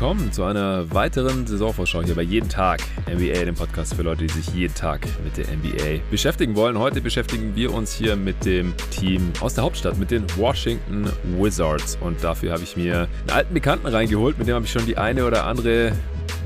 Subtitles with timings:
[0.00, 2.80] willkommen zu einer weiteren Saisonvorschau hier bei Jeden Tag
[3.12, 6.78] NBA, dem Podcast für Leute, die sich jeden Tag mit der NBA beschäftigen wollen.
[6.78, 11.98] Heute beschäftigen wir uns hier mit dem Team aus der Hauptstadt, mit den Washington Wizards.
[12.00, 14.98] Und dafür habe ich mir einen alten Bekannten reingeholt, mit dem habe ich schon die
[14.98, 15.90] eine oder andere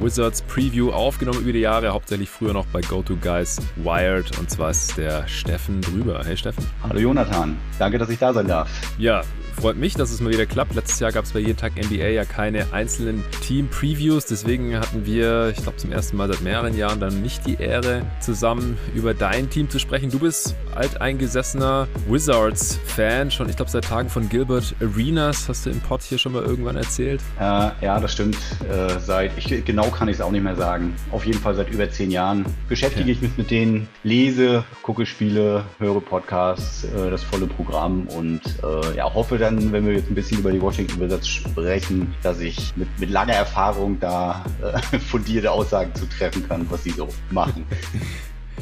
[0.00, 4.38] Wizards Preview aufgenommen über die Jahre, hauptsächlich früher noch bei GoToGuys Wired.
[4.38, 6.22] Und zwar ist der Steffen drüber.
[6.24, 6.66] Hey Steffen.
[6.82, 8.68] Hallo Jonathan, danke, dass ich da sein darf.
[8.98, 9.22] Ja,
[9.62, 10.74] freut mich, dass es mal wieder klappt.
[10.74, 14.26] Letztes Jahr gab es bei jeden Tag NBA ja keine einzelnen Team-Previews.
[14.26, 18.02] Deswegen hatten wir, ich glaube, zum ersten Mal seit mehreren Jahren dann nicht die Ehre,
[18.20, 20.10] zusammen über dein Team zu sprechen.
[20.10, 25.48] Du bist alteingesessener Wizards-Fan, schon, ich glaube, seit Tagen von Gilbert Arenas.
[25.48, 27.20] Hast du im Pod hier schon mal irgendwann erzählt?
[27.38, 28.36] Äh, ja, das stimmt.
[28.68, 30.94] Äh, seit, ich, genau kann ich es auch nicht mehr sagen.
[31.10, 33.12] Auf jeden Fall seit über zehn Jahren beschäftige ja.
[33.12, 38.96] ich mich mit denen, lese, gucke Spiele, höre Podcasts, äh, das volle Programm und äh,
[38.96, 42.76] ja, hoffe, dann, wenn wir jetzt ein bisschen über die Washington Wizards sprechen, dass ich
[42.76, 47.64] mit, mit langer Erfahrung da äh, fundierte Aussagen zu treffen kann, was sie so machen.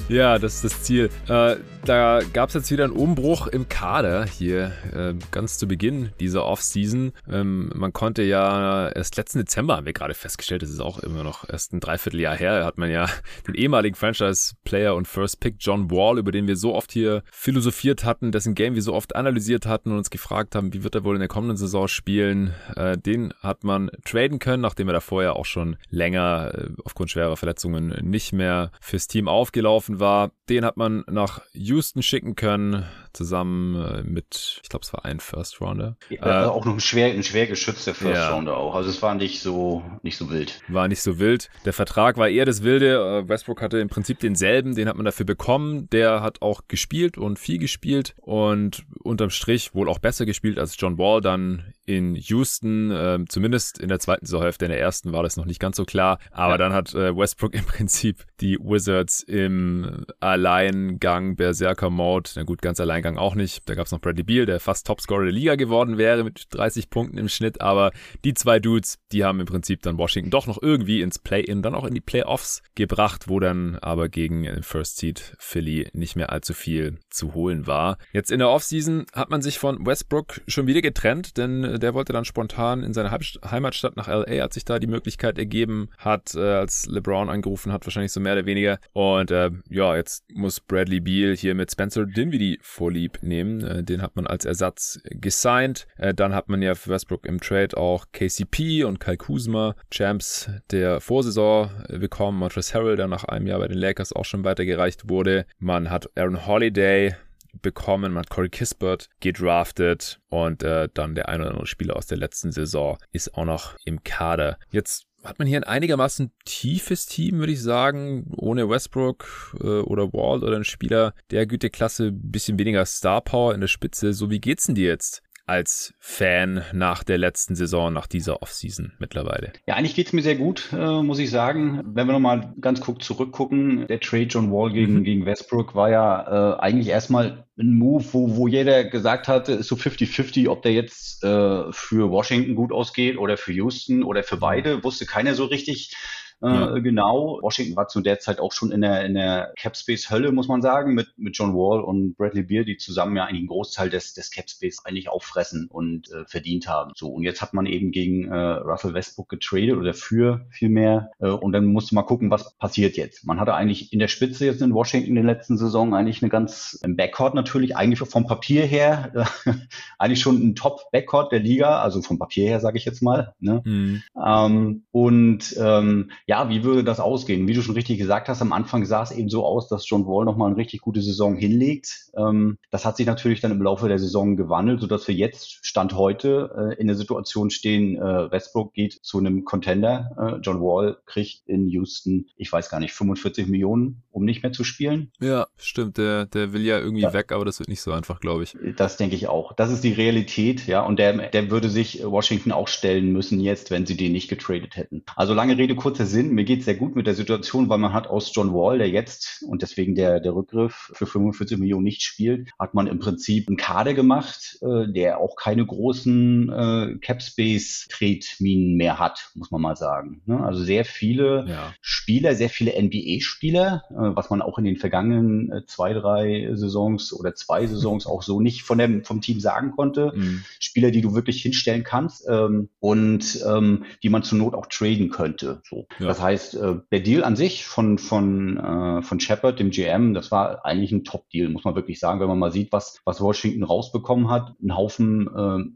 [0.09, 1.11] Ja, das ist das Ziel.
[1.29, 6.11] Äh, da gab es jetzt wieder einen Umbruch im Kader hier, äh, ganz zu Beginn
[6.21, 7.13] dieser Offseason.
[7.31, 11.25] Ähm, man konnte ja erst letzten Dezember, haben wir gerade festgestellt, das ist auch immer
[11.25, 13.07] noch erst ein Dreivierteljahr her, hat man ja
[13.47, 18.33] den ehemaligen Franchise-Player und First-Pick John Wall, über den wir so oft hier philosophiert hatten,
[18.33, 21.17] dessen Game wir so oft analysiert hatten und uns gefragt haben, wie wird er wohl
[21.17, 25.37] in der kommenden Saison spielen, äh, den hat man traden können, nachdem er da vorher
[25.37, 30.33] auch schon länger äh, aufgrund schwerer Verletzungen nicht mehr fürs Team aufgelaufen war.
[30.49, 31.41] Den hat man nach
[31.71, 35.97] Houston schicken können, zusammen äh, mit, ich glaube, es war ein First Rounder.
[36.09, 38.31] Ja, äh, auch noch ein schwer, ein schwer geschützter First ja.
[38.31, 38.75] Rounder auch.
[38.75, 40.61] Also es war nicht so, nicht so wild.
[40.69, 41.51] War nicht so wild.
[41.65, 43.23] Der Vertrag war eher das Wilde.
[43.25, 45.89] Äh, Westbrook hatte im Prinzip denselben, den hat man dafür bekommen.
[45.91, 50.77] Der hat auch gespielt und viel gespielt und unterm Strich wohl auch besser gespielt als
[50.79, 55.25] John Wall dann in Houston, äh, zumindest in der zweiten Saisonhälfte, in der ersten war
[55.25, 56.59] das noch nicht ganz so klar, aber ja.
[56.59, 62.79] dann hat äh, Westbrook im Prinzip die Wizards im Alleingang Berserker Mode, na gut, ganz
[63.01, 65.97] Alleingang auch nicht, da gab es noch Bradley Beal, der fast Topscorer der Liga geworden
[65.97, 67.93] wäre mit 30 Punkten im Schnitt, aber
[68.25, 71.75] die zwei Dudes, die haben im Prinzip dann Washington doch noch irgendwie ins Play-In, dann
[71.75, 76.53] auch in die Playoffs gebracht, wo dann aber gegen First Seed Philly nicht mehr allzu
[76.53, 77.97] viel zu holen war.
[78.13, 82.13] Jetzt in der Offseason hat man sich von Westbrook schon wieder getrennt, denn der wollte
[82.13, 86.41] dann spontan in seine Heimatstadt nach LA, als sich da die Möglichkeit ergeben hat, äh,
[86.41, 88.79] als LeBron angerufen hat, wahrscheinlich so mehr oder weniger.
[88.93, 92.59] Und äh, ja, jetzt muss Bradley Beal hier mit Spencer Dinwiddie
[92.91, 93.65] vorlieb nehmen.
[93.65, 95.87] Äh, den hat man als Ersatz gesigned.
[95.97, 100.51] Äh, dann hat man ja für Westbrook im Trade auch KCP und Kyle Kuzma, Champs
[100.73, 102.39] der Vorsaison äh, bekommen.
[102.39, 105.47] Montrezl Harrell, der nach einem Jahr bei den Lakers auch schon weitergereicht wurde.
[105.59, 107.15] Man hat Aaron Holiday
[107.63, 108.13] bekommen.
[108.13, 112.19] Man hat Corey Kispert gedraftet und äh, dann der ein oder andere Spieler aus der
[112.19, 114.59] letzten Saison ist auch noch im Kader.
[114.71, 120.13] Jetzt hat man hier ein einigermaßen tiefes Team, würde ich sagen, ohne Westbrook äh, oder
[120.13, 124.13] Wall oder ein Spieler der Güteklasse, bisschen weniger Star Power in der Spitze.
[124.13, 128.93] So, wie geht's denn dir jetzt als Fan nach der letzten Saison, nach dieser Offseason
[129.01, 129.53] mittlerweile?
[129.67, 131.83] Ja, eigentlich geht's mir sehr gut, äh, muss ich sagen.
[131.85, 135.05] Wenn wir nochmal ganz kurz zurückgucken, der Trade John Wall gegen, mhm.
[135.05, 139.67] gegen Westbrook war ja äh, eigentlich erstmal ein Move, wo, wo jeder gesagt hatte, ist
[139.67, 144.37] so 50-50, ob der jetzt äh, für Washington gut ausgeht oder für Houston oder für
[144.37, 145.97] beide, wusste keiner so richtig.
[146.43, 146.77] Ja.
[146.77, 147.39] Äh, genau.
[147.43, 150.49] Washington war zu der Zeit auch schon in der, in der Cap Space Hölle, muss
[150.49, 153.91] man sagen, mit, mit John Wall und Bradley Beer, die zusammen ja eigentlich einen Großteil
[153.91, 156.93] des, des Cap Space eigentlich auffressen und äh, verdient haben.
[156.95, 157.09] So.
[157.09, 161.11] Und jetzt hat man eben gegen äh, Russell Westbrook getradet oder für vielmehr.
[161.19, 163.27] Äh, und dann musste man gucken, was passiert jetzt.
[163.27, 166.31] Man hatte eigentlich in der Spitze jetzt in Washington in der letzten Saison eigentlich eine
[166.31, 169.53] ganz, im Backcourt natürlich, eigentlich vom Papier her, äh,
[169.99, 173.35] eigentlich schon ein Top-Backcourt der Liga, also vom Papier her, sage ich jetzt mal.
[173.41, 173.63] Ne?
[173.65, 174.03] Mhm.
[174.25, 177.49] Ähm, und ähm, ja, wie würde das ausgehen?
[177.49, 180.07] Wie du schon richtig gesagt hast, am Anfang sah es eben so aus, dass John
[180.07, 182.13] Wall nochmal eine richtig gute Saison hinlegt.
[182.17, 185.93] Ähm, das hat sich natürlich dann im Laufe der Saison gewandelt, sodass wir jetzt, Stand
[185.95, 190.13] heute, äh, in der Situation stehen, äh, Westbrook geht zu einem Contender.
[190.17, 194.53] Äh, John Wall kriegt in Houston, ich weiß gar nicht, 45 Millionen, um nicht mehr
[194.53, 195.11] zu spielen.
[195.21, 195.99] Ja, stimmt.
[195.99, 197.13] Der, der will ja irgendwie ja.
[197.13, 198.57] weg, aber das wird nicht so einfach, glaube ich.
[198.77, 199.53] Das denke ich auch.
[199.55, 200.87] Das ist die Realität, ja.
[200.87, 204.77] Und der, der würde sich Washington auch stellen müssen jetzt, wenn sie den nicht getradet
[204.77, 205.03] hätten.
[205.17, 206.20] Also lange Rede, kurzer Sinn.
[206.29, 209.43] Mir geht sehr gut mit der Situation, weil man hat aus John Wall, der jetzt
[209.47, 213.57] und deswegen der, der Rückgriff für 45 Millionen nicht spielt, hat man im Prinzip einen
[213.57, 219.61] Kader gemacht, äh, der auch keine großen äh, Cap Space Tretminen mehr hat, muss man
[219.61, 220.23] mal sagen.
[220.27, 220.43] Ne?
[220.43, 221.75] Also sehr viele ja.
[221.81, 226.51] Spieler Spieler, sehr viele NBA-Spieler, äh, was man auch in den vergangenen äh, zwei, drei
[226.55, 230.13] Saisons oder zwei Saisons auch so nicht von dem, vom Team sagen konnte.
[230.15, 230.43] Mhm.
[230.59, 235.11] Spieler, die du wirklich hinstellen kannst ähm, und ähm, die man zur Not auch traden
[235.11, 235.63] könnte.
[235.65, 235.87] So.
[236.01, 236.09] Ja.
[236.11, 240.33] Das heißt, äh, der Deal an sich von, von, äh, von Shepard, dem GM, das
[240.33, 243.63] war eigentlich ein Top-Deal, muss man wirklich sagen, wenn man mal sieht, was, was Washington
[243.63, 244.57] rausbekommen hat.
[244.61, 245.29] Ein Haufen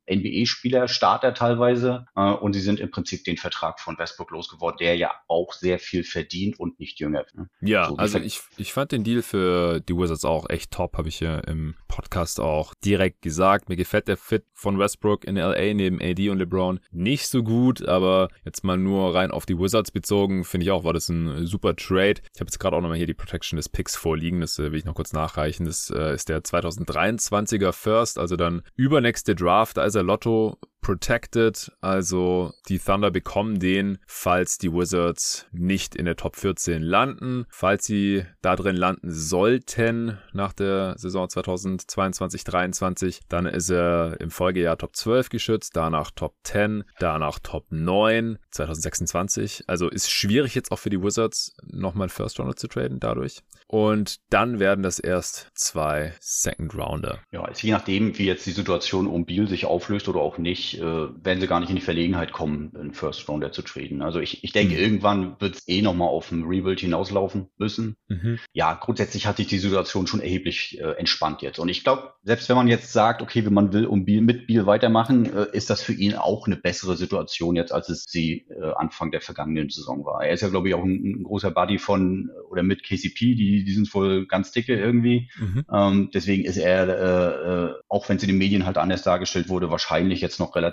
[0.09, 4.79] äh, NBA-Spieler, Starter teilweise, äh, und sie sind im Prinzip den Vertrag von Westbrook losgeworden,
[4.81, 7.25] der ja auch sehr viel verdient und nicht jünger.
[7.35, 7.49] Ne?
[7.61, 11.07] Ja, so, also ich, ich fand den Deal für die Wizards auch echt top, habe
[11.07, 13.69] ich ja im Podcast auch direkt gesagt.
[13.69, 17.87] Mir gefällt der Fit von Westbrook in LA neben AD und LeBron nicht so gut,
[17.87, 21.47] aber jetzt mal nur rein auf die Wizards bezogen, finde ich auch, war das ein
[21.47, 22.23] super Trade.
[22.33, 24.79] Ich habe jetzt gerade auch nochmal hier die Protection des Picks vorliegen, das äh, will
[24.79, 25.67] ich noch kurz nachreichen.
[25.67, 31.73] Das äh, ist der 2023er First, also dann übernächste Draft, da ist er Lotto protected,
[31.81, 37.47] also die Thunder bekommen den, falls die Wizards nicht in der Top 14 landen.
[37.49, 44.77] Falls sie da drin landen sollten nach der Saison 2022-23, dann ist er im Folgejahr
[44.77, 49.65] Top 12 geschützt, danach Top 10, danach Top 9 2026.
[49.67, 53.43] Also ist schwierig jetzt auch für die Wizards nochmal First Rounder zu traden dadurch.
[53.67, 57.21] Und dann werden das erst zwei Second Rounder.
[57.33, 60.83] Ja, je nachdem, wie jetzt die Situation um Biel sich auflöst oder auch nicht, äh,
[60.83, 64.03] werden sie gar nicht in die Verlegenheit kommen, einen First Rounder zu traden.
[64.03, 64.81] Also ich, ich denke, mhm.
[64.81, 67.97] irgendwann wird es eh nochmal auf ein Rebuild hinauslaufen müssen.
[68.09, 68.39] Mhm.
[68.53, 71.59] Ja, grundsätzlich hat sich die Situation schon erheblich äh, entspannt jetzt.
[71.59, 74.47] Und ich glaube, selbst wenn man jetzt sagt, okay, wenn man will um Biel, mit
[74.47, 78.47] Biel weitermachen, äh, ist das für ihn auch eine bessere Situation jetzt, als es sie
[78.51, 80.25] äh, Anfang der vergangenen Saison war.
[80.25, 83.65] Er ist ja, glaube ich, auch ein, ein großer Buddy von oder mit KCP, die
[83.65, 85.31] die, sind wohl ganz dicke irgendwie.
[85.39, 85.65] Mhm.
[85.73, 89.49] Ähm, deswegen ist er, äh, äh, auch wenn es in den Medien halt anders dargestellt
[89.49, 90.64] wurde, wahrscheinlich jetzt noch relativ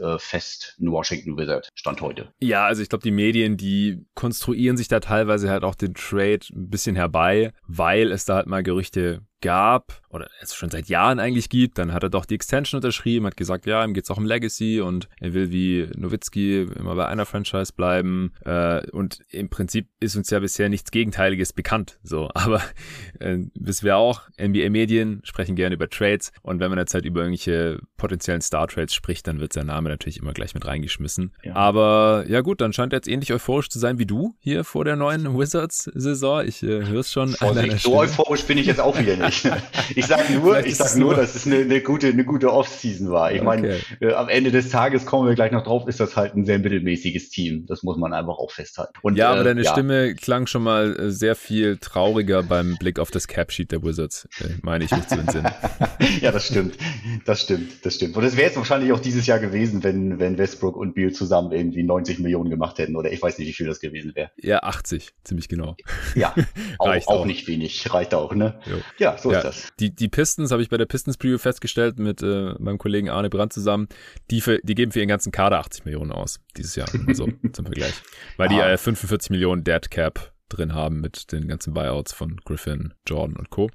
[0.00, 2.32] äh, fest ein Washington Wizard, Stand heute.
[2.40, 6.40] Ja, also ich glaube, die Medien, die konstruieren sich da teilweise halt auch den Trade
[6.52, 11.18] ein bisschen herbei, weil es da halt mal Gerüchte gab oder es schon seit Jahren
[11.18, 14.16] eigentlich gibt, dann hat er doch die Extension unterschrieben, hat gesagt, ja, ihm geht's auch
[14.16, 19.48] um Legacy und er will wie Nowitzki immer bei einer Franchise bleiben äh, und im
[19.48, 22.62] Prinzip ist uns ja bisher nichts Gegenteiliges bekannt, so, aber
[23.18, 27.20] äh, wissen wir auch, NBA-Medien sprechen gerne über Trades und wenn man jetzt halt über
[27.22, 31.32] irgendwelche potenziellen Star-Trades spricht, dann wird sein Name natürlich immer gleich mit reingeschmissen.
[31.42, 31.56] Ja.
[31.56, 34.84] Aber ja gut, dann scheint er jetzt ähnlich euphorisch zu sein wie du hier vor
[34.84, 36.46] der neuen Wizards-Saison.
[36.46, 37.30] Ich äh, höre es schon.
[37.30, 39.50] Vorsicht, so euphorisch bin ich jetzt auch wieder nicht ich,
[39.96, 43.32] ich sag nur, ich sag nur, dass es eine, eine gute, eine gute Off-Season war.
[43.32, 43.46] Ich okay.
[43.46, 46.44] meine, äh, am Ende des Tages kommen wir gleich noch drauf, ist das halt ein
[46.44, 47.66] sehr mittelmäßiges Team.
[47.66, 48.92] Das muss man einfach auch festhalten.
[49.02, 49.72] Und, ja, aber äh, deine ja.
[49.72, 54.28] Stimme klang schon mal äh, sehr viel trauriger beim Blick auf das Cap-Sheet der Wizards,
[54.40, 55.50] äh, meine ich mich zu entsinnen.
[56.20, 56.76] ja, das stimmt.
[57.24, 58.16] Das stimmt, das stimmt.
[58.16, 61.52] Und es wäre jetzt wahrscheinlich auch dieses Jahr gewesen, wenn, wenn Westbrook und Beal zusammen
[61.52, 62.96] irgendwie 90 Millionen gemacht hätten.
[62.96, 64.30] Oder ich weiß nicht, wie viel das gewesen wäre.
[64.36, 65.76] Ja, 80, ziemlich genau.
[66.14, 66.34] Ja,
[66.78, 67.92] auch, auch, auch, nicht wenig.
[67.92, 68.60] Reicht auch, ne?
[68.66, 68.76] Jo.
[68.98, 69.68] Ja, so ja, ist das.
[69.78, 73.30] Die, die Pistons habe ich bei der Pistons Preview festgestellt mit äh, meinem Kollegen Arne
[73.30, 73.88] Brandt zusammen.
[74.30, 76.88] Die, für, die geben für ihren ganzen Kader 80 Millionen aus dieses Jahr.
[77.06, 77.94] Also zum Vergleich.
[78.36, 78.72] Weil die ah.
[78.72, 83.50] äh, 45 Millionen Dead Cap drin haben mit den ganzen Buyouts von Griffin, Jordan und
[83.50, 83.70] Co.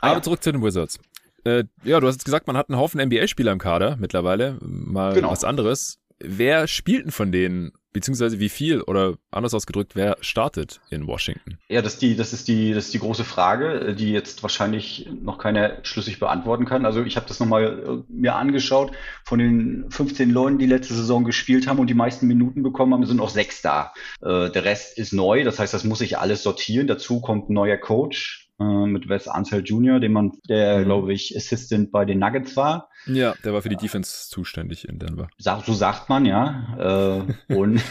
[0.00, 0.22] Ah, Aber ja.
[0.22, 0.98] zurück zu den Wizards.
[1.46, 4.58] Äh, ja, du hast jetzt gesagt, man hat einen Haufen NBA-Spieler im Kader mittlerweile.
[4.60, 5.30] Mal genau.
[5.30, 5.98] was anderes.
[6.18, 11.56] Wer spielt denn von denen beziehungsweise wie viel oder anders ausgedrückt, wer startet in Washington?
[11.68, 15.08] Ja, das ist die, das ist die, das ist die große Frage, die jetzt wahrscheinlich
[15.22, 16.84] noch keiner schlüssig beantworten kann.
[16.84, 18.92] Also ich habe das nochmal äh, mir angeschaut.
[19.24, 23.06] Von den 15 Leuten, die letzte Saison gespielt haben und die meisten Minuten bekommen haben,
[23.06, 23.94] sind auch sechs da.
[24.20, 26.86] Äh, der Rest ist neu, das heißt, das muss sich alles sortieren.
[26.86, 30.84] Dazu kommt ein neuer Coach äh, mit Wes Ansel Jr., dem man, der, mhm.
[30.84, 32.88] glaube ich, Assistant bei den Nuggets war.
[33.06, 35.28] Ja, der war für die Defense zuständig in Denver.
[35.38, 37.24] So sagt man, ja.
[37.48, 37.82] Äh, und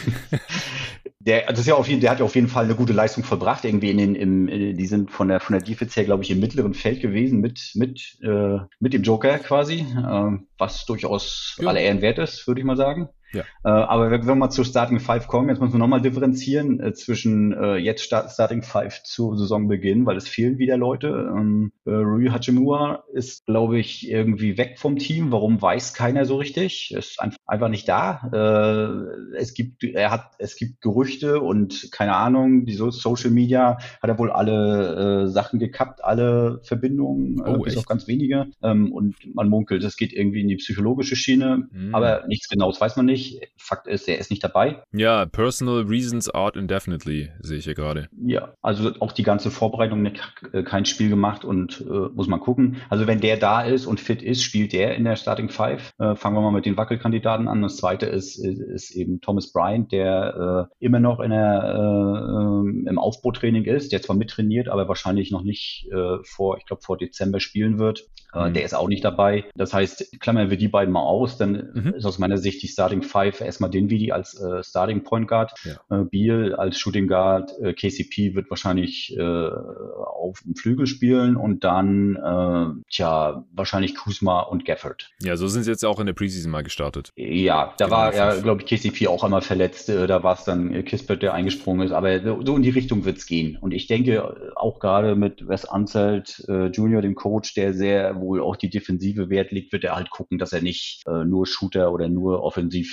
[1.26, 3.24] der, das ist ja auf jeden, der hat ja auf jeden Fall eine gute Leistung
[3.24, 3.64] verbracht.
[3.64, 6.30] Irgendwie in den, im, äh, die sind von der von der Defense her, glaube ich,
[6.30, 11.68] im mittleren Feld gewesen mit mit äh, mit dem Joker quasi, äh, was durchaus ja.
[11.68, 13.08] aller Ehren wert ist, würde ich mal sagen.
[13.36, 13.42] Ja.
[13.64, 16.92] Äh, aber wenn wir mal zur Starting Five kommen, jetzt müssen wir nochmal differenzieren äh,
[16.94, 21.08] zwischen äh, jetzt Start, Starting Five zu Saisonbeginn, weil es fehlen wieder Leute.
[21.08, 25.32] Ähm, äh, Rui Hachimura ist, glaube ich, irgendwie weg vom Team.
[25.32, 26.92] Warum weiß keiner so richtig?
[26.92, 28.30] Ist einfach nicht da.
[28.32, 33.78] Äh, es gibt, er hat, es gibt Gerüchte und keine Ahnung, die so Social Media
[34.02, 38.46] hat er wohl alle äh, Sachen gekappt, alle Verbindungen, oh, bis auf ganz wenige.
[38.62, 41.94] Ähm, und man munkelt, es geht irgendwie in die psychologische Schiene, mhm.
[41.94, 43.52] aber nichts Genaues weiß man nicht nicht.
[43.56, 44.82] Fakt ist, er ist nicht dabei.
[44.92, 48.08] Ja, personal reasons art indefinitely, sehe ich hier gerade.
[48.24, 50.20] Ja, also auch die ganze Vorbereitung nicht,
[50.52, 52.76] äh, kein Spiel gemacht und äh, muss man gucken.
[52.88, 55.92] Also wenn der da ist und fit ist, spielt der in der Starting Five.
[55.98, 57.62] Äh, fangen wir mal mit den Wackelkandidaten an.
[57.62, 62.96] Das zweite ist, ist, ist eben Thomas Bryant, der äh, immer noch in der, äh,
[63.06, 67.38] Aufbautraining ist, der zwar mittrainiert, aber wahrscheinlich noch nicht äh, vor, ich glaube, vor Dezember
[67.38, 68.06] spielen wird.
[68.34, 68.52] Mhm.
[68.52, 69.44] Der ist auch nicht dabei.
[69.54, 71.94] Das heißt, klammern wir die beiden mal aus, dann mhm.
[71.94, 75.54] ist aus meiner Sicht die Starting Five erstmal den Vidi als äh, Starting Point Guard,
[75.64, 76.00] ja.
[76.00, 81.64] äh, Beal als Shooting Guard, äh, KCP wird wahrscheinlich äh, auf dem Flügel spielen und
[81.64, 85.10] dann, äh, tja, wahrscheinlich Kuzma und Gafford.
[85.22, 87.12] Ja, so sind sie jetzt auch in der Preseason mal gestartet.
[87.16, 89.88] Ja, da genau, war ja, glaube ich, KCP auch einmal verletzt.
[89.88, 91.92] Äh, da war es dann Kispert, der eingesprungen ist.
[91.92, 93.56] Aber so in die Richtung wird es gehen.
[93.60, 98.40] Und ich denke, auch gerade mit Wes Anzelt äh, Junior, dem Coach, der sehr wohl
[98.40, 101.92] auch die Defensive Wert legt, wird er halt gucken, dass er nicht äh, nur Shooter
[101.92, 102.42] oder nur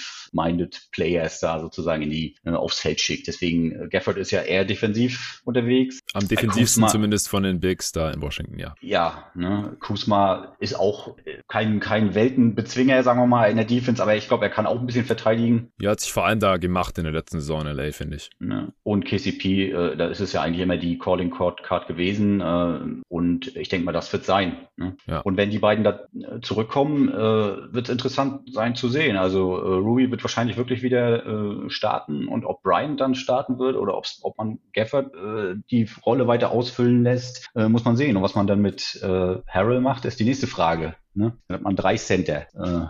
[0.04, 3.28] offensiv-minded Players da sozusagen in die, äh, aufs Feld schickt.
[3.28, 6.00] Deswegen, äh, Gafford ist ja eher defensiv unterwegs.
[6.14, 8.76] Am defensivsten zumindest von den Bigs da in Washington, ja.
[8.82, 11.16] Ja, ne, Kusma ist auch
[11.48, 14.80] kein, kein Weltenbezwinger, sagen wir mal, in der Defense, aber ich glaube, er kann auch
[14.80, 15.72] ein bisschen verteidigen.
[15.80, 18.30] Ja, hat sich vor allem da gemacht in der letzten Saison in LA, finde ich.
[18.40, 18.74] Ne?
[18.84, 23.04] Und KCP, äh, da ist es ja eigentlich immer die Calling Card, Card gewesen äh,
[23.08, 24.68] und ich denke mal, das wird sein.
[24.76, 24.98] Ne?
[25.06, 25.20] Ja.
[25.20, 29.18] Und wenn die beiden da äh, zurückkommen, äh, wird es interessant sein zu sehen.
[29.18, 33.76] Also äh, Ruby wird wahrscheinlich wirklich wieder äh, starten und ob Brian dann starten wird
[33.76, 38.18] oder ob man Gafford äh, die Rolle weiter ausfüllen lässt, äh, muss man sehen.
[38.18, 40.96] Und was man dann mit äh, Harrell macht, ist die nächste Frage.
[41.14, 41.38] Ne?
[41.48, 42.48] Dann hat man drei Center.
[42.54, 42.88] Äh,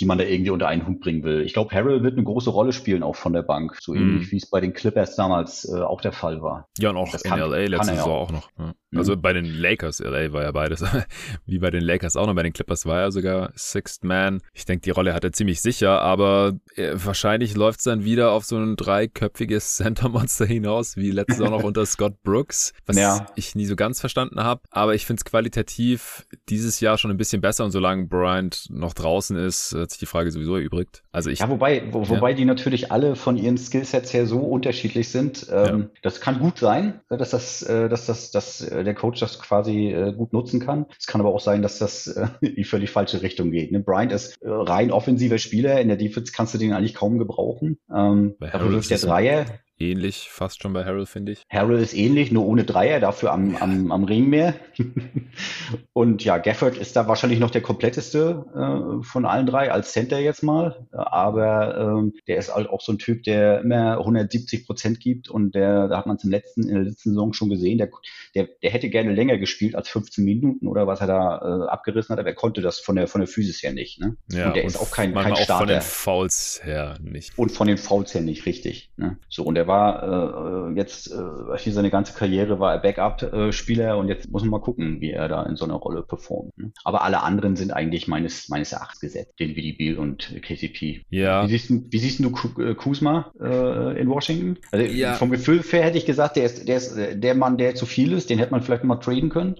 [0.00, 1.42] die man da irgendwie unter einen Hut bringen will.
[1.42, 3.76] Ich glaube, Harrell wird eine große Rolle spielen, auch von der Bank.
[3.80, 4.00] So mhm.
[4.00, 6.68] ähnlich wie es bei den Clippers damals äh, auch der Fall war.
[6.78, 8.22] Ja, und auch das in kann, LA letzte Saison auch.
[8.22, 8.50] auch noch.
[8.58, 8.74] Ja.
[8.90, 8.98] Mhm.
[8.98, 10.82] Also bei den Lakers, LA war ja beides.
[11.46, 12.34] wie bei den Lakers auch noch.
[12.34, 14.40] Bei den Clippers war er sogar Sixth Man.
[14.52, 18.32] Ich denke, die Rolle hat er ziemlich sicher, aber äh, wahrscheinlich läuft es dann wieder
[18.32, 23.26] auf so ein dreiköpfiges Center-Monster hinaus, wie letztes Jahr noch unter Scott Brooks, was ja.
[23.36, 24.62] ich nie so ganz verstanden habe.
[24.70, 28.94] Aber ich finde es qualitativ dieses Jahr schon ein bisschen besser und solange Bryant noch
[28.94, 31.02] draußen ist, hat sich die Frage sowieso erübrigt.
[31.12, 32.08] Also ich, ja, wobei, wo, ja.
[32.08, 35.46] wobei die natürlich alle von ihren Skillsets her so unterschiedlich sind.
[35.50, 35.88] Ähm, ja.
[36.02, 39.94] Das kann gut sein, dass das, äh, dass das, dass äh, der Coach das quasi
[40.16, 40.86] gut nutzen kann.
[40.98, 42.06] Es kann aber auch sein, dass das
[42.40, 43.72] in die völlig falsche Richtung geht.
[43.72, 43.80] Ne?
[43.80, 45.80] Bryant ist rein offensiver Spieler.
[45.80, 47.78] In der Defense kannst du den eigentlich kaum gebrauchen.
[47.94, 49.46] Ähm, dafür wirft der Dreier
[49.80, 51.42] ähnlich fast schon bei Harold, finde ich.
[51.48, 54.54] Harold ist ähnlich, nur ohne Dreier, dafür am, am, am Ring mehr.
[55.92, 60.18] und ja, Gafford ist da wahrscheinlich noch der kompletteste äh, von allen drei, als Center
[60.18, 60.86] jetzt mal.
[60.92, 65.54] Aber ähm, der ist halt auch so ein Typ, der immer 170 Prozent gibt und
[65.54, 67.90] der, da hat man es im letzten, in der letzten Saison schon gesehen, der,
[68.34, 72.12] der, der hätte gerne länger gespielt als 15 Minuten oder was er da äh, abgerissen
[72.12, 74.00] hat, aber er konnte das von der, von der Physis her nicht.
[74.00, 74.16] Ne?
[74.30, 75.54] Ja, und der und ist auch kein, kein Starter.
[75.54, 77.38] Auch von den Fouls her nicht.
[77.38, 78.90] Und von den Fouls her nicht, richtig.
[78.96, 79.18] Ne?
[79.28, 84.30] So, und er war äh, jetzt, äh, seine ganze Karriere war er Backup-Spieler und jetzt
[84.30, 86.56] muss man mal gucken, wie er da in so einer Rolle performt.
[86.58, 86.72] Ne?
[86.84, 91.04] Aber alle anderen sind eigentlich meines, meines Erachtens gesetzt, den Willi Beal und KCP.
[91.10, 91.44] Ja.
[91.44, 94.58] Wie siehst, du, wie siehst du äh, Kuzma äh, in Washington?
[94.72, 95.14] Also ja.
[95.14, 98.12] vom Gefühl her hätte ich gesagt, der ist, der ist der Mann, der zu viel
[98.12, 99.56] ist, den hätte man vielleicht mal traden können.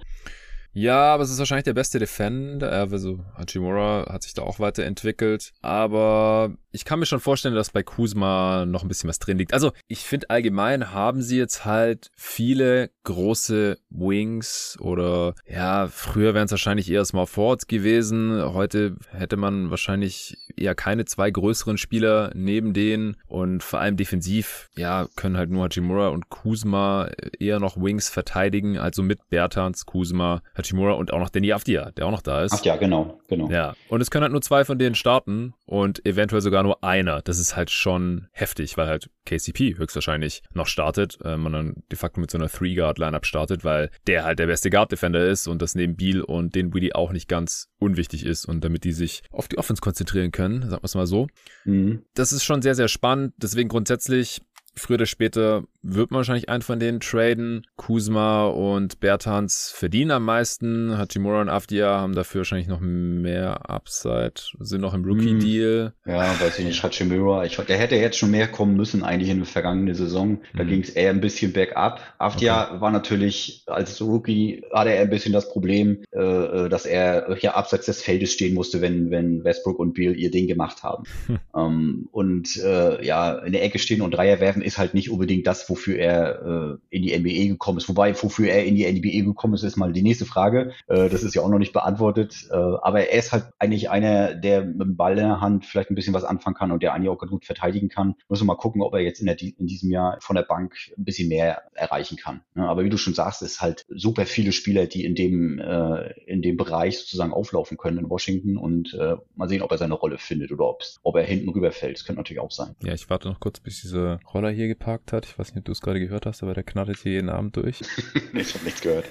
[0.72, 2.70] Ja, aber es ist wahrscheinlich der beste Defender.
[2.70, 5.52] Also Hachimura hat sich da auch weiterentwickelt.
[5.62, 9.52] Aber ich kann mir schon vorstellen, dass bei Kuzma noch ein bisschen was drin liegt.
[9.52, 16.46] Also ich finde allgemein haben sie jetzt halt viele große Wings oder ja, früher wären
[16.46, 18.40] es wahrscheinlich eher Small Forwards gewesen.
[18.54, 24.70] Heute hätte man wahrscheinlich eher keine zwei größeren Spieler neben denen und vor allem defensiv,
[24.76, 27.08] ja, können halt nur Hachimura und Kuzma
[27.38, 32.06] eher noch Wings verteidigen, also mit Bertans, Kuzma, Hachimura und auch noch Danny Avdia, der
[32.06, 32.52] auch noch da ist.
[32.54, 33.50] Ach ja, genau, genau.
[33.50, 37.22] Ja, und es können halt nur zwei von denen starten und eventuell sogar nur einer.
[37.22, 41.98] Das ist halt schon heftig, weil halt KCP höchstwahrscheinlich noch startet, äh, man dann de
[41.98, 45.74] facto mit so einer Three-Guard-Lineup startet, weil der halt der beste Guard-Defender ist und das
[45.74, 49.48] neben Beal und den Willy auch nicht ganz unwichtig ist und damit die sich auf
[49.48, 51.28] die Offense konzentrieren können, sagen wir es mal so.
[51.64, 52.02] Mhm.
[52.14, 53.34] Das ist schon sehr, sehr spannend.
[53.36, 54.40] Deswegen grundsätzlich
[54.80, 57.66] früher oder später wird man wahrscheinlich einen von denen traden.
[57.76, 60.96] Kuzma und Bertans verdienen am meisten.
[60.98, 65.92] Hachimura und Avdia haben dafür wahrscheinlich noch mehr Upside, sind noch im Rookie-Deal.
[66.04, 66.12] Hm.
[66.12, 66.82] Ja, weiß ich nicht.
[66.82, 70.40] Hachimura, ich, der hätte jetzt schon mehr kommen müssen eigentlich in der vergangenen Saison.
[70.54, 70.68] Da mhm.
[70.68, 72.00] ging es eher ein bisschen bergab.
[72.18, 72.80] Avdia okay.
[72.80, 77.54] war natürlich als Rookie, hatte er ein bisschen das Problem, äh, äh dass er ja
[77.54, 81.04] abseits des Feldes stehen musste, wenn, wenn Westbrook und Beal ihr Ding gemacht haben.
[81.26, 81.38] Hm.
[81.52, 85.46] Ähm, und äh, ja, in der Ecke stehen und Dreier werfen ist halt nicht unbedingt
[85.46, 87.88] das, wofür er äh, in die NBA gekommen ist.
[87.88, 90.72] Wobei, wofür er in die NBA gekommen ist, ist mal die nächste Frage.
[90.86, 92.48] Äh, das ist ja auch noch nicht beantwortet.
[92.50, 95.90] Äh, aber er ist halt eigentlich einer, der mit dem Ball in der Hand vielleicht
[95.90, 98.14] ein bisschen was anfangen kann und der eigentlich auch gut verteidigen kann.
[98.28, 100.74] Müssen wir mal gucken, ob er jetzt in, der, in diesem Jahr von der Bank
[100.96, 102.42] ein bisschen mehr erreichen kann.
[102.56, 106.12] Ja, aber wie du schon sagst, ist halt super viele Spieler, die in dem, äh,
[106.26, 109.94] in dem Bereich sozusagen auflaufen können in Washington und äh, mal sehen, ob er seine
[109.94, 111.96] Rolle findet oder ob er hinten rüberfällt.
[111.96, 112.74] Das könnte natürlich auch sein.
[112.82, 115.24] Ja, ich warte noch kurz, bis diese Rolle er hier geparkt hat.
[115.26, 117.56] Ich weiß nicht, ob du es gerade gehört hast, aber der knattet hier jeden Abend
[117.56, 117.80] durch.
[118.32, 119.06] nee, ich habe nichts gehört.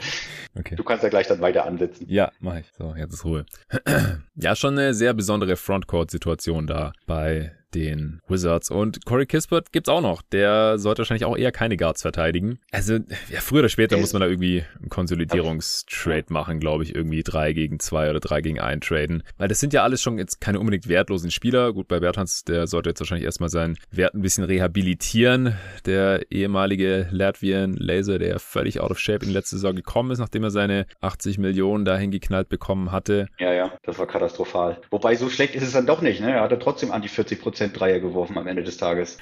[0.58, 0.76] Okay.
[0.76, 2.06] Du kannst ja gleich dann weiter ansetzen.
[2.08, 2.68] Ja, mach ich.
[2.78, 3.46] So, jetzt ist Ruhe.
[4.36, 8.70] ja, schon eine sehr besondere Frontcourt-Situation da bei den Wizards.
[8.70, 10.22] Und Corey Kispert gibt's auch noch.
[10.22, 12.60] Der sollte wahrscheinlich auch eher keine Guards verteidigen.
[12.72, 16.96] Also, ja, früher oder später muss man da irgendwie einen Konsolidierungstrade machen, glaube ich.
[16.96, 19.24] Irgendwie drei gegen zwei oder drei gegen einen traden.
[19.38, 21.74] Weil das sind ja alles schon jetzt keine unbedingt wertlosen Spieler.
[21.74, 25.56] Gut, bei Bertans, der sollte jetzt wahrscheinlich erstmal seinen Wert ein bisschen rehabilitieren.
[25.86, 30.20] Der ehemalige Latvian Laser, der völlig out of shape in die letzte Saison gekommen ist,
[30.20, 33.28] nachdem er seine 80 Millionen dahin geknallt bekommen hatte.
[33.40, 34.82] Ja, ja, das war katastrophal.
[34.90, 36.32] Wobei, so schlecht ist es dann doch nicht, ne?
[36.32, 39.18] Er hatte trotzdem an die 40 Prozent Prozent Dreier geworfen am Ende des Tages.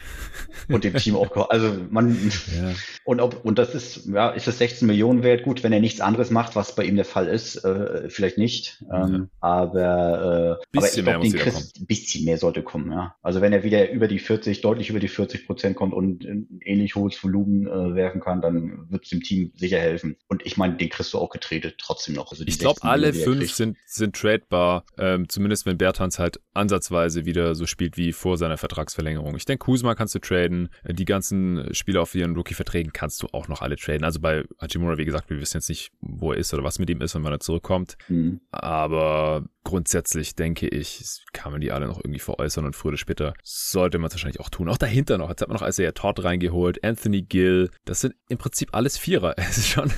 [0.69, 2.15] Und dem Team auch, also man,
[2.55, 2.73] ja.
[3.07, 5.43] Und ob, und das ist, ja, ist das 16 Millionen wert?
[5.43, 8.83] Gut, wenn er nichts anderes macht, was bei ihm der Fall ist, äh, vielleicht nicht.
[8.93, 9.27] Ähm, ja.
[9.39, 13.15] Aber, äh, bisschen aber ich glaube, den Chris, ein bisschen mehr sollte kommen, ja.
[13.21, 16.59] Also wenn er wieder über die 40, deutlich über die 40 Prozent kommt und ein
[16.63, 20.17] ähnlich hohes Volumen äh, werfen kann, dann wird es dem Team sicher helfen.
[20.27, 22.31] Und ich meine, den kriegst du auch getradet trotzdem noch.
[22.31, 27.55] Also ich glaube, alle fünf sind, sind tradebar, ähm, zumindest wenn Bertans halt ansatzweise wieder
[27.55, 29.37] so spielt wie vor vor seiner Vertragsverlängerung.
[29.37, 30.67] Ich denke, Kuzma kannst du traden.
[30.85, 34.03] Die ganzen Spieler auf ihren Rookie-Verträgen kannst du auch noch alle traden.
[34.03, 36.89] Also bei Hachimura, wie gesagt, wir wissen jetzt nicht, wo er ist oder was mit
[36.89, 37.95] ihm ist wann er zurückkommt.
[38.09, 38.41] Mhm.
[38.51, 43.33] Aber grundsätzlich denke ich, kann man die alle noch irgendwie veräußern und früher oder später
[43.43, 44.69] sollte man es wahrscheinlich auch tun.
[44.69, 45.29] Auch dahinter noch.
[45.29, 47.69] Jetzt hat man noch Isaiah Todd reingeholt, Anthony Gill.
[47.83, 49.35] Das sind im Prinzip alles Vierer.
[49.49, 49.91] Es ist schon,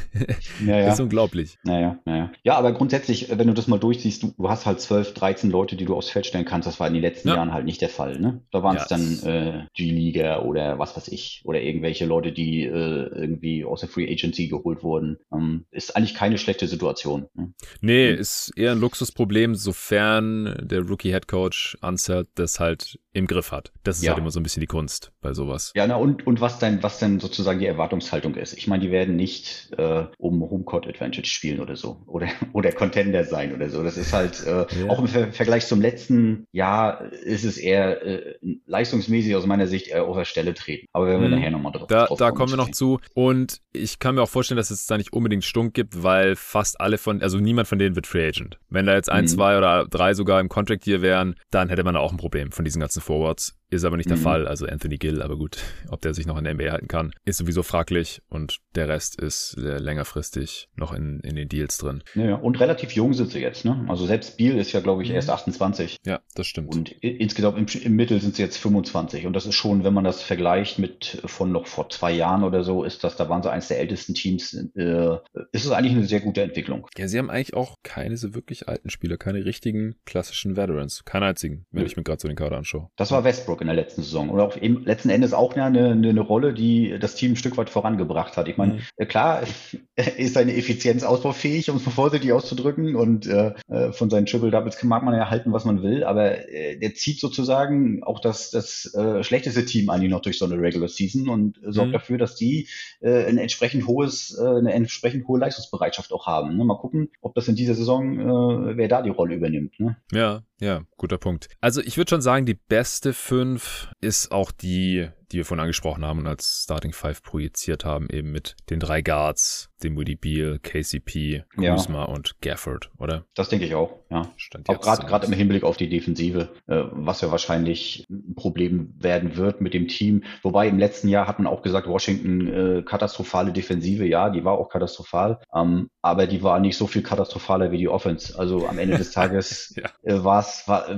[0.65, 0.93] ja, ja.
[0.93, 1.57] ist unglaublich.
[1.63, 2.31] Naja, naja.
[2.43, 5.75] Ja, aber grundsätzlich, wenn du das mal durchsiehst, du, du hast halt 12, 13 Leute,
[5.75, 6.67] die du aufs Feld stellen kannst.
[6.67, 7.35] Das war in den letzten ja.
[7.35, 8.19] Jahren halt nicht der Fall.
[8.19, 8.41] Ne?
[8.51, 11.41] Da waren es dann äh, G-Liga oder was weiß ich.
[11.45, 15.17] Oder irgendwelche Leute, die äh, irgendwie aus der Free Agency geholt wurden.
[15.33, 17.27] Ähm, ist eigentlich keine schlechte Situation.
[17.33, 17.53] Ne?
[17.81, 18.17] Nee, mhm.
[18.17, 23.71] ist eher ein Luxusproblem sofern der Rookie-Head Coach Ansert das halt im Griff hat.
[23.83, 24.11] Das ist ja.
[24.11, 25.71] halt immer so ein bisschen die Kunst bei sowas.
[25.75, 28.57] Ja, na und, und was denn, was denn sozusagen die Erwartungshaltung ist.
[28.57, 32.03] Ich meine, die werden nicht äh, um Homecourt Advantage spielen oder so.
[32.05, 33.83] Oder, oder Contender sein oder so.
[33.83, 34.89] Das ist halt, äh, ja.
[34.89, 38.35] auch im Ver Vergleich zum letzten Jahr ist es eher äh,
[38.65, 40.87] leistungsmäßig aus meiner Sicht eher auf der Stelle treten.
[40.93, 41.35] Aber wenn wir mhm.
[41.35, 42.99] nachher nochmal drauf, da, drauf Da kommen wir noch zu.
[43.13, 46.81] Und ich kann mir auch vorstellen, dass es da nicht unbedingt Stunk gibt, weil fast
[46.81, 48.57] alle von, also niemand von denen wird Free Agent.
[48.69, 49.27] Wenn da jetzt ein, mhm.
[49.27, 52.51] zwei oder drei sogar im Contract hier wären, dann hätte man da auch ein Problem
[52.51, 53.55] von diesen ganzen Forwards.
[53.69, 54.21] Ist aber nicht der mhm.
[54.21, 54.47] Fall.
[54.47, 55.57] Also Anthony Gill, aber gut,
[55.89, 59.19] ob der sich noch in der NBA halten kann, ist sowieso fraglich und der Rest
[59.19, 62.03] ist längerfristig noch in, in den Deals drin.
[62.15, 63.85] Ja, und relativ jung sind sie jetzt, ne?
[63.87, 65.97] Also selbst Biel ist ja, glaube ich, erst 28.
[66.05, 66.75] Ja, das stimmt.
[66.75, 69.25] Und insgesamt im, im, Mittel sind sie jetzt 25.
[69.25, 72.63] Und das ist schon, wenn man das vergleicht mit von noch vor zwei Jahren oder
[72.63, 75.17] so, ist das, da waren sie eines der ältesten Teams, äh,
[75.51, 76.87] ist es eigentlich eine sehr gute Entwicklung.
[76.97, 81.03] Ja, sie haben eigentlich auch keine so wirklich alten Spieler, keine richtigen klassischen Veterans.
[81.05, 81.87] Keinen einzigen, wenn ja.
[81.87, 82.89] ich mir gerade so den Kader anschaue.
[82.97, 84.29] Das war Westbrook in der letzten Saison.
[84.29, 87.57] Und auch eben letzten Endes auch eine, eine, eine Rolle, die das Team ein Stück
[87.57, 88.47] weit vorangebracht hat.
[88.47, 89.07] Ich meine, mhm.
[89.07, 89.43] Klar,
[90.17, 92.95] ist seine Effizienz ausbaufähig, um es mal vorsichtig auszudrücken.
[92.95, 96.03] Und äh, äh, von seinen Triple-Doubles mag man ja halten, was man will.
[96.03, 100.45] Aber äh, der zieht sozusagen auch das, das äh, schlechteste Team eigentlich noch durch so
[100.45, 101.93] eine Regular Season und äh, sorgt mhm.
[101.93, 102.67] dafür, dass die
[103.01, 106.55] äh, ein entsprechend hohes, äh, eine entsprechend hohe Leistungsbereitschaft auch haben.
[106.55, 106.63] Ne?
[106.63, 109.79] Mal gucken, ob das in dieser Saison, äh, wer da die Rolle übernimmt.
[109.79, 109.97] Ne?
[110.11, 111.47] Ja, ja, guter Punkt.
[111.61, 116.05] Also ich würde schon sagen, die beste fünf ist auch die die wir vorhin angesprochen
[116.05, 120.59] haben und als Starting Five projiziert haben, eben mit den drei Guards, dem Woody Beal,
[120.59, 122.05] KCP, Kuzma ja.
[122.05, 123.25] und Gafford, oder?
[123.35, 124.31] Das denke ich auch, ja.
[124.67, 129.37] auch gerade gerade im Hinblick auf die Defensive, äh, was ja wahrscheinlich ein Problem werden
[129.37, 130.23] wird mit dem Team.
[130.41, 134.57] Wobei im letzten Jahr hat man auch gesagt, Washington äh, katastrophale Defensive, ja, die war
[134.57, 138.37] auch katastrophal, ähm, aber die war nicht so viel katastrophaler wie die Offense.
[138.37, 139.89] Also am Ende des Tages ja.
[140.03, 140.45] äh, war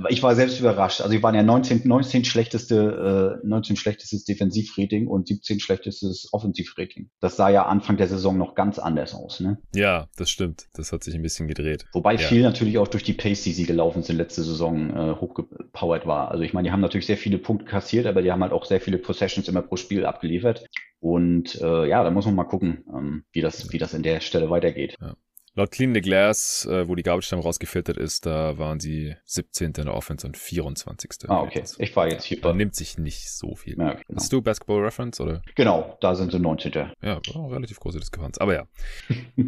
[0.10, 1.02] ich war selbst überrascht.
[1.02, 7.10] Also die waren ja 19, 19 schlechteste, äh, 19 schlechtestes Defensivrating und 17 schlechtestes Offensivrating.
[7.20, 9.58] Das sah ja Anfang der Saison noch ganz anders aus, ne?
[9.74, 10.68] Ja, das stimmt.
[10.74, 11.86] Das hat sich ein bisschen gedreht.
[11.94, 12.20] Wobei ja.
[12.20, 16.32] viel natürlich auch durch die Pace, die sie gelaufen sind letzte Saison, äh, hochgepowert war.
[16.32, 18.66] Also ich meine, die haben natürlich sehr viele Punkte kassiert, aber die haben halt auch
[18.66, 20.66] sehr viele Possessions immer pro Spiel abgeliefert.
[21.00, 24.22] Und äh, ja, da muss man mal gucken, ähm, wie das, wie das in der
[24.22, 24.96] Stelle weitergeht.
[25.02, 25.16] Ja.
[25.54, 29.68] Laut Clean the Glass, äh, wo die Time rausgefiltert ist, da waren sie 17.
[29.68, 31.30] in der Offense und 24.
[31.30, 31.64] Ah, okay.
[31.78, 32.40] Ich war jetzt hier.
[32.40, 33.78] Da nimmt sich nicht so viel.
[33.78, 34.16] Ja, genau.
[34.16, 35.42] Hast du Basketball Reference, oder?
[35.56, 36.72] Genau, da sind sie 19.
[37.02, 38.68] Ja, relativ große Diskrepanz, aber ja.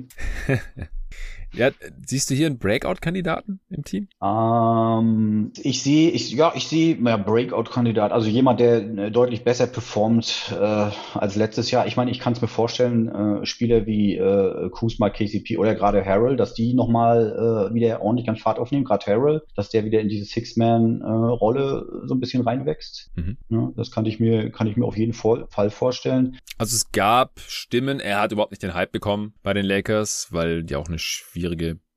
[1.56, 1.70] Ja,
[2.06, 4.08] siehst du hier einen Breakout-Kandidaten im Team?
[4.24, 9.68] Ähm, ich sehe, ich, ja, ich sehe ja, Breakout-Kandidat, also jemand, der äh, deutlich besser
[9.68, 11.86] performt äh, als letztes Jahr.
[11.86, 16.04] Ich meine, ich kann es mir vorstellen, äh, Spieler wie äh, Kuzma, KCP oder gerade
[16.04, 20.00] Harrell, dass die nochmal äh, wieder ordentlich an Fahrt aufnehmen, gerade Harrell, dass der wieder
[20.00, 23.12] in diese Six-Man-Rolle äh, so ein bisschen reinwächst.
[23.16, 23.38] Mhm.
[23.50, 26.40] Ja, das kann ich mir, kann ich mir auf jeden Fall vorstellen.
[26.58, 30.64] Also es gab Stimmen, er hat überhaupt nicht den Hype bekommen bei den Lakers, weil
[30.64, 31.43] die auch eine schwierige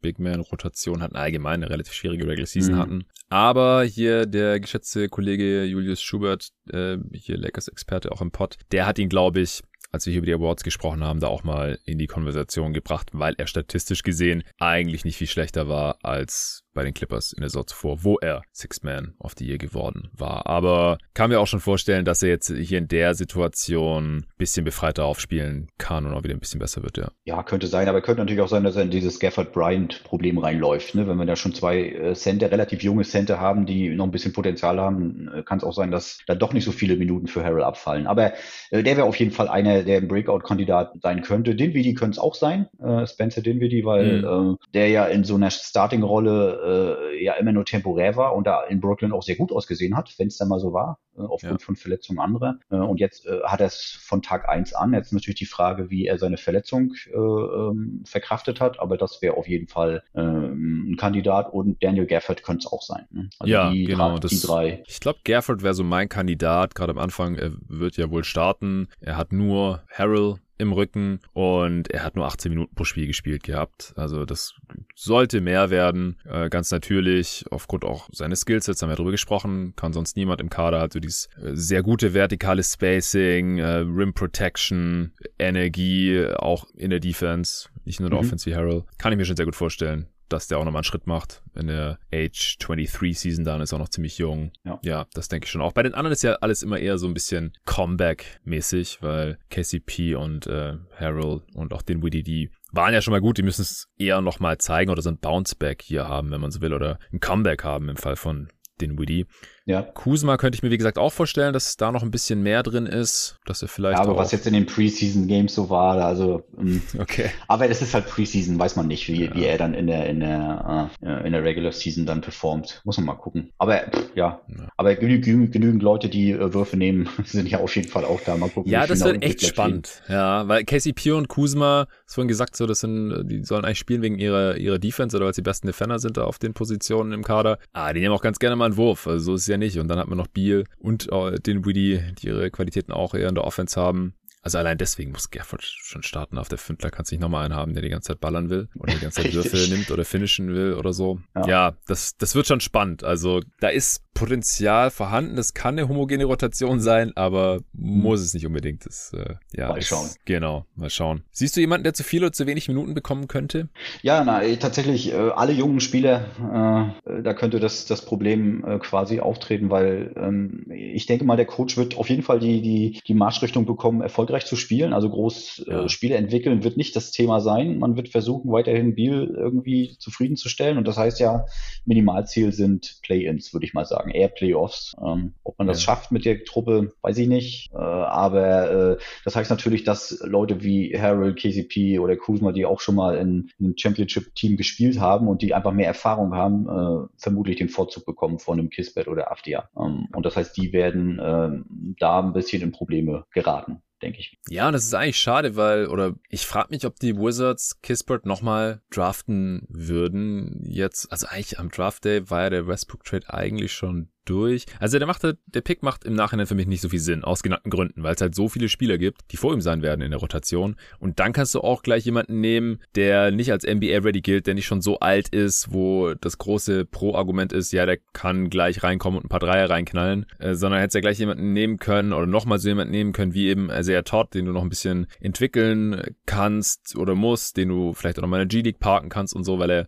[0.00, 2.78] Big Man-Rotation hatten, allgemein eine relativ schwierige Regular Season mhm.
[2.78, 3.04] hatten.
[3.28, 8.98] Aber hier der geschätzte Kollege Julius Schubert, äh, hier Lakers-Experte auch im Pod, der hat
[8.98, 11.98] ihn, glaube ich, als wir hier über die Awards gesprochen haben, da auch mal in
[11.98, 16.94] die Konversation gebracht, weil er statistisch gesehen eigentlich nicht viel schlechter war als bei den
[16.94, 20.46] Clippers in der Saison zuvor, wo er Six Man of the Year geworden war.
[20.46, 24.64] Aber kann mir auch schon vorstellen, dass er jetzt hier in der Situation ein bisschen
[24.64, 27.08] befreiter aufspielen kann und auch wieder ein bisschen besser wird, ja.
[27.24, 30.38] Ja, könnte sein, aber könnte natürlich auch sein, dass er in dieses Gafford Bryant Problem
[30.38, 30.94] reinläuft.
[30.94, 31.08] Ne?
[31.08, 34.32] Wenn wir da schon zwei äh, Center, relativ junge Center haben, die noch ein bisschen
[34.32, 37.42] Potenzial haben, äh, kann es auch sein, dass da doch nicht so viele Minuten für
[37.42, 38.06] Harrell abfallen.
[38.06, 38.34] Aber
[38.70, 41.54] äh, der wäre auf jeden Fall einer, der ein Breakout-Kandidat sein könnte.
[41.54, 44.54] Dinwiddie könnte es auch sein, äh, Spencer Dinwiddie, weil mhm.
[44.54, 48.64] äh, der ja in so einer Starting-Rolle äh, ja immer nur temporär war und da
[48.64, 51.60] in Brooklyn auch sehr gut ausgesehen hat, wenn es dann mal so war, äh, aufgrund
[51.60, 51.64] ja.
[51.64, 52.58] von Verletzungen anderer.
[52.70, 54.92] Äh, und jetzt äh, hat er es von Tag eins an.
[54.92, 59.36] Jetzt natürlich die Frage, wie er seine Verletzung äh, ähm, verkraftet hat, aber das wäre
[59.36, 63.06] auf jeden Fall äh, ein Kandidat und Daniel Gafford könnte es auch sein.
[63.10, 63.30] Ne?
[63.38, 64.18] Also ja, die, genau.
[64.18, 64.82] Das, die drei.
[64.86, 67.36] Ich glaube, Gafford wäre so mein Kandidat, gerade am Anfang.
[67.36, 68.88] Er wird ja wohl starten.
[69.00, 73.42] Er hat nur Harrell im Rücken und er hat nur 18 Minuten pro Spiel gespielt
[73.42, 73.92] gehabt.
[73.96, 74.54] Also das
[74.94, 76.16] sollte mehr werden.
[76.24, 80.50] Äh, ganz natürlich, aufgrund auch seines Skillsets, haben wir darüber gesprochen, kann sonst niemand im
[80.50, 86.90] Kader, hat so dieses äh, sehr gute vertikale Spacing, äh, Rim Protection, Energie, auch in
[86.90, 88.26] der Defense, nicht nur der mhm.
[88.26, 88.84] Offense wie Harrell.
[88.98, 91.42] Kann ich mir schon sehr gut vorstellen dass der auch nochmal einen Schritt macht.
[91.54, 94.52] In der Age 23 Season dann ist er auch noch ziemlich jung.
[94.64, 94.78] Ja.
[94.82, 95.72] ja, das denke ich schon auch.
[95.72, 100.46] Bei den anderen ist ja alles immer eher so ein bisschen Comeback-mäßig, weil KCP und
[100.46, 103.88] äh, Harold und auch den Widdy, die waren ja schon mal gut, die müssen es
[103.98, 107.20] eher nochmal zeigen oder so ein Bounceback hier haben, wenn man so will, oder ein
[107.20, 108.48] Comeback haben im Fall von
[108.80, 109.26] den Widdy.
[109.66, 109.82] Ja.
[109.82, 112.86] Kuzma könnte ich mir, wie gesagt, auch vorstellen, dass da noch ein bisschen mehr drin
[112.86, 113.98] ist, dass er vielleicht.
[113.98, 116.44] Ja, aber was jetzt in den Preseason Games so war, also.
[116.56, 117.30] Ähm, okay.
[117.48, 119.34] Aber es ist halt Preseason, weiß man nicht, wie, ja.
[119.34, 122.80] wie er dann in der, in der, äh, in der Regular Season dann performt.
[122.84, 123.50] Muss man mal gucken.
[123.58, 124.40] Aber, pff, ja.
[124.48, 124.68] ja.
[124.76, 128.20] Aber genü genü genügend Leute, die äh, Würfe nehmen, sind ja auf jeden Fall auch
[128.20, 128.36] da.
[128.36, 128.70] Mal gucken.
[128.70, 129.88] Ja, das wird echt spannend.
[130.04, 130.18] Spielen.
[130.18, 134.02] Ja, weil KCP und Kuzma, das vorhin gesagt, so, das sind, die sollen eigentlich spielen
[134.02, 137.10] wegen ihrer, ihrer Defense oder weil sie die besten Defender sind da auf den Positionen
[137.10, 137.58] im Kader.
[137.72, 139.08] Ah, die nehmen auch ganz gerne mal einen Wurf.
[139.08, 139.78] Also so ist es ja nicht.
[139.78, 143.28] Und dann hat man noch Beal und äh, den Widdy, die ihre Qualitäten auch eher
[143.28, 144.14] in der Offense haben.
[144.42, 146.92] Also allein deswegen muss Gafford schon starten auf der Fünftler.
[146.92, 149.34] Kannst nicht nochmal einen haben, der die ganze Zeit ballern will oder die ganze Zeit
[149.34, 151.18] Würfe nimmt oder finishen will oder so.
[151.34, 153.02] Ja, ja das, das wird schon spannend.
[153.02, 155.36] Also da ist Potenzial vorhanden.
[155.36, 158.00] Das kann eine homogene Rotation sein, aber mhm.
[158.00, 158.86] muss es nicht unbedingt.
[158.86, 160.06] Das, äh, ja, mal schauen.
[160.06, 161.22] Ist, genau, mal schauen.
[161.30, 163.68] Siehst du jemanden, der zu viel oder zu wenig Minuten bekommen könnte?
[164.02, 168.78] Ja, na, eh, tatsächlich, äh, alle jungen Spieler, äh, da könnte das, das Problem äh,
[168.78, 173.00] quasi auftreten, weil ähm, ich denke mal, der Coach wird auf jeden Fall die, die,
[173.06, 174.94] die Marschrichtung bekommen, erfolgreich zu spielen.
[174.94, 175.88] Also groß äh, ja.
[175.90, 177.78] Spiele entwickeln wird nicht das Thema sein.
[177.78, 180.78] Man wird versuchen, weiterhin Biel irgendwie zufriedenzustellen.
[180.78, 181.44] Und das heißt ja,
[181.84, 184.94] Minimalziel sind Play-ins, würde ich mal sagen sagen, eher Playoffs.
[185.04, 185.86] Ähm, ob man das ja.
[185.86, 187.70] schafft mit der Truppe, weiß ich nicht.
[187.72, 192.80] Äh, aber äh, das heißt natürlich, dass Leute wie Harold, KCP oder Kuzma, die auch
[192.80, 197.06] schon mal in, in einem Championship-Team gespielt haben und die einfach mehr Erfahrung haben, äh,
[197.16, 199.68] vermutlich den Vorzug bekommen von einem Kisbet oder Afdia.
[199.78, 204.38] Ähm, und das heißt, die werden äh, da ein bisschen in Probleme geraten denke ich.
[204.48, 208.82] Ja, das ist eigentlich schade, weil, oder ich frage mich, ob die Wizards Kispert nochmal
[208.90, 210.62] draften würden.
[210.64, 214.66] Jetzt, also eigentlich am Draft Day war ja der Westbrook Trade eigentlich schon durch.
[214.78, 217.42] Also der macht, der Pick macht im Nachhinein für mich nicht so viel Sinn, aus
[217.42, 220.10] genannten Gründen, weil es halt so viele Spieler gibt, die vor ihm sein werden in
[220.10, 220.76] der Rotation.
[220.98, 224.66] Und dann kannst du auch gleich jemanden nehmen, der nicht als NBA-ready gilt, der nicht
[224.66, 229.26] schon so alt ist, wo das große Pro-Argument ist, ja, der kann gleich reinkommen und
[229.26, 232.68] ein paar Dreier reinknallen, äh, sondern hättest ja gleich jemanden nehmen können oder nochmal so
[232.68, 237.14] jemanden nehmen können, wie eben Isaiah Todd, den du noch ein bisschen entwickeln kannst oder
[237.14, 239.70] musst, den du vielleicht auch noch mal in der G-League parken kannst und so, weil
[239.70, 239.86] er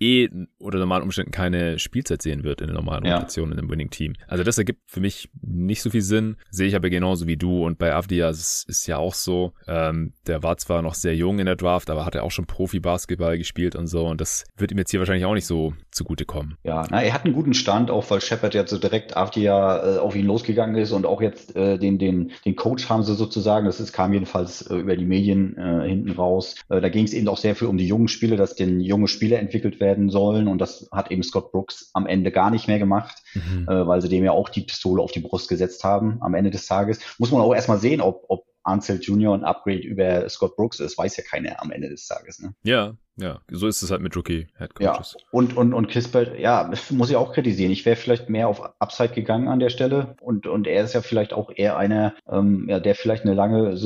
[0.00, 3.16] eh unter normalen Umständen keine Spielzeit sehen wird in der normalen Ja.
[3.16, 4.14] Rotation in einem Winning-Team.
[4.26, 6.36] Also das ergibt für mich nicht so viel Sinn.
[6.50, 7.64] Sehe ich aber genauso wie du.
[7.64, 11.38] Und bei Avdia ist, ist ja auch so, ähm, der war zwar noch sehr jung
[11.38, 14.06] in der Draft, aber hat er auch schon Profi-Basketball gespielt und so.
[14.06, 16.56] Und das wird ihm jetzt hier wahrscheinlich auch nicht so zugutekommen.
[16.64, 19.98] Ja, na, er hat einen guten Stand, auch weil Shepard jetzt so direkt ja äh,
[19.98, 23.66] auf ihn losgegangen ist und auch jetzt äh, den, den, den Coach haben sie sozusagen,
[23.66, 26.54] das ist, kam jedenfalls äh, über die Medien äh, hinten raus.
[26.68, 29.08] Äh, da ging es eben auch sehr viel um die jungen Spiele, dass denn junge
[29.08, 32.78] Spiele entwickelt werden sollen und das hat eben Scott Brooks am Ende gar nicht mehr
[32.78, 36.34] gemacht, äh, weil sie dem ja auch die Pistole auf die Brust gesetzt haben am
[36.34, 37.00] Ende des Tages.
[37.18, 39.34] Muss man auch erstmal sehen, ob, ob Ansel Jr.
[39.34, 42.38] ein Upgrade über Scott Brooks ist, weiß ja keiner am Ende des Tages.
[42.40, 42.54] Ne?
[42.62, 43.40] Ja, ja.
[43.50, 45.16] So ist es halt mit Rookie-Head-Coaches.
[45.18, 47.70] Ja, und, und, und Kispert, ja, muss ich auch kritisieren.
[47.72, 50.16] Ich wäre vielleicht mehr auf Upside gegangen an der Stelle.
[50.20, 53.76] Und, und er ist ja vielleicht auch eher einer, ähm, ja, der vielleicht eine lange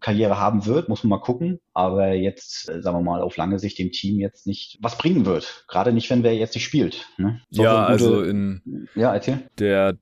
[0.00, 1.58] Karriere haben wird, muss man mal gucken.
[1.72, 5.26] Aber jetzt, äh, sagen wir mal, auf lange Sicht dem Team jetzt nicht was bringen
[5.26, 5.64] wird.
[5.68, 7.06] Gerade nicht, wenn wer jetzt nicht spielt.
[7.18, 7.40] Ne?
[7.50, 9.40] So Ja, gute- also in ja, erzähl.
[9.58, 9.96] der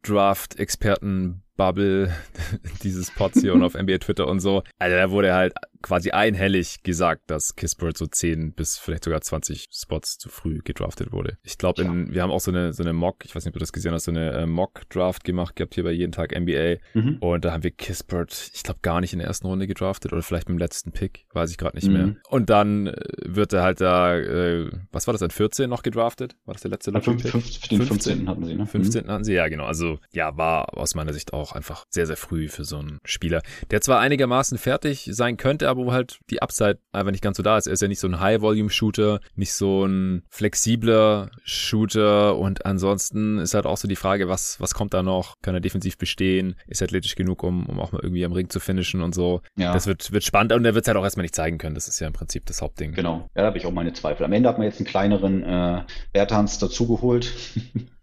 [1.56, 2.12] Draft-Experten-Bubble
[2.82, 4.62] dieses Pods hier und auf NBA Twitter und so.
[4.78, 9.66] Also da wurde halt quasi einhellig gesagt, dass Kispert so 10 bis vielleicht sogar 20
[9.72, 11.38] Spots zu früh gedraftet wurde.
[11.42, 13.54] Ich glaube, in wir haben auch so eine, so eine Mock, ich weiß nicht, ob
[13.54, 16.76] du das gesehen hast, so eine äh, Mock-Draft gemacht gehabt hier bei jeden Tag NBA.
[16.94, 17.16] Mhm.
[17.18, 20.22] Und da haben wir Kispert, ich glaube, gar nicht in der ersten Runde gedraftet oder
[20.22, 21.92] vielleicht mit dem letzten Pick, weiß ich gerade nicht Mhm.
[21.92, 22.14] mehr.
[22.28, 26.36] Und dann äh, wird er halt da, äh, was war das, an 14 noch gedraftet?
[26.44, 27.30] War das der letzte Lottery-Pick?
[27.32, 28.28] fünf, den 15.
[28.28, 28.66] hatten sie, ne?
[28.66, 29.08] 15.
[29.08, 29.64] hatten sie, ja, genau.
[29.64, 33.42] Also, ja, war aus meiner Sicht auch einfach sehr, sehr früh für so einen Spieler,
[33.70, 37.42] der zwar einigermaßen fertig sein könnte, aber wo halt die Upside einfach nicht ganz so
[37.42, 37.66] da ist.
[37.66, 43.54] Er ist ja nicht so ein High-Volume-Shooter, nicht so ein flexibler Shooter und ansonsten ist
[43.54, 45.36] halt auch so die Frage, was, was kommt da noch?
[45.42, 46.54] Kann er defensiv bestehen?
[46.66, 49.40] Ist er athletisch genug, um, um auch mal irgendwie am Ring zu finishen und so?
[49.56, 49.72] Ja.
[49.72, 51.74] Das wird, wird spannend und er wird es halt auch erstmal nicht zeigen können.
[51.74, 52.92] Das ist ja im Prinzip das Hauptding.
[52.92, 54.24] Genau, ja, da habe ich auch meine Zweifel.
[54.24, 57.32] Am Ende hat man jetzt einen kleineren äh, Bertans dazugeholt.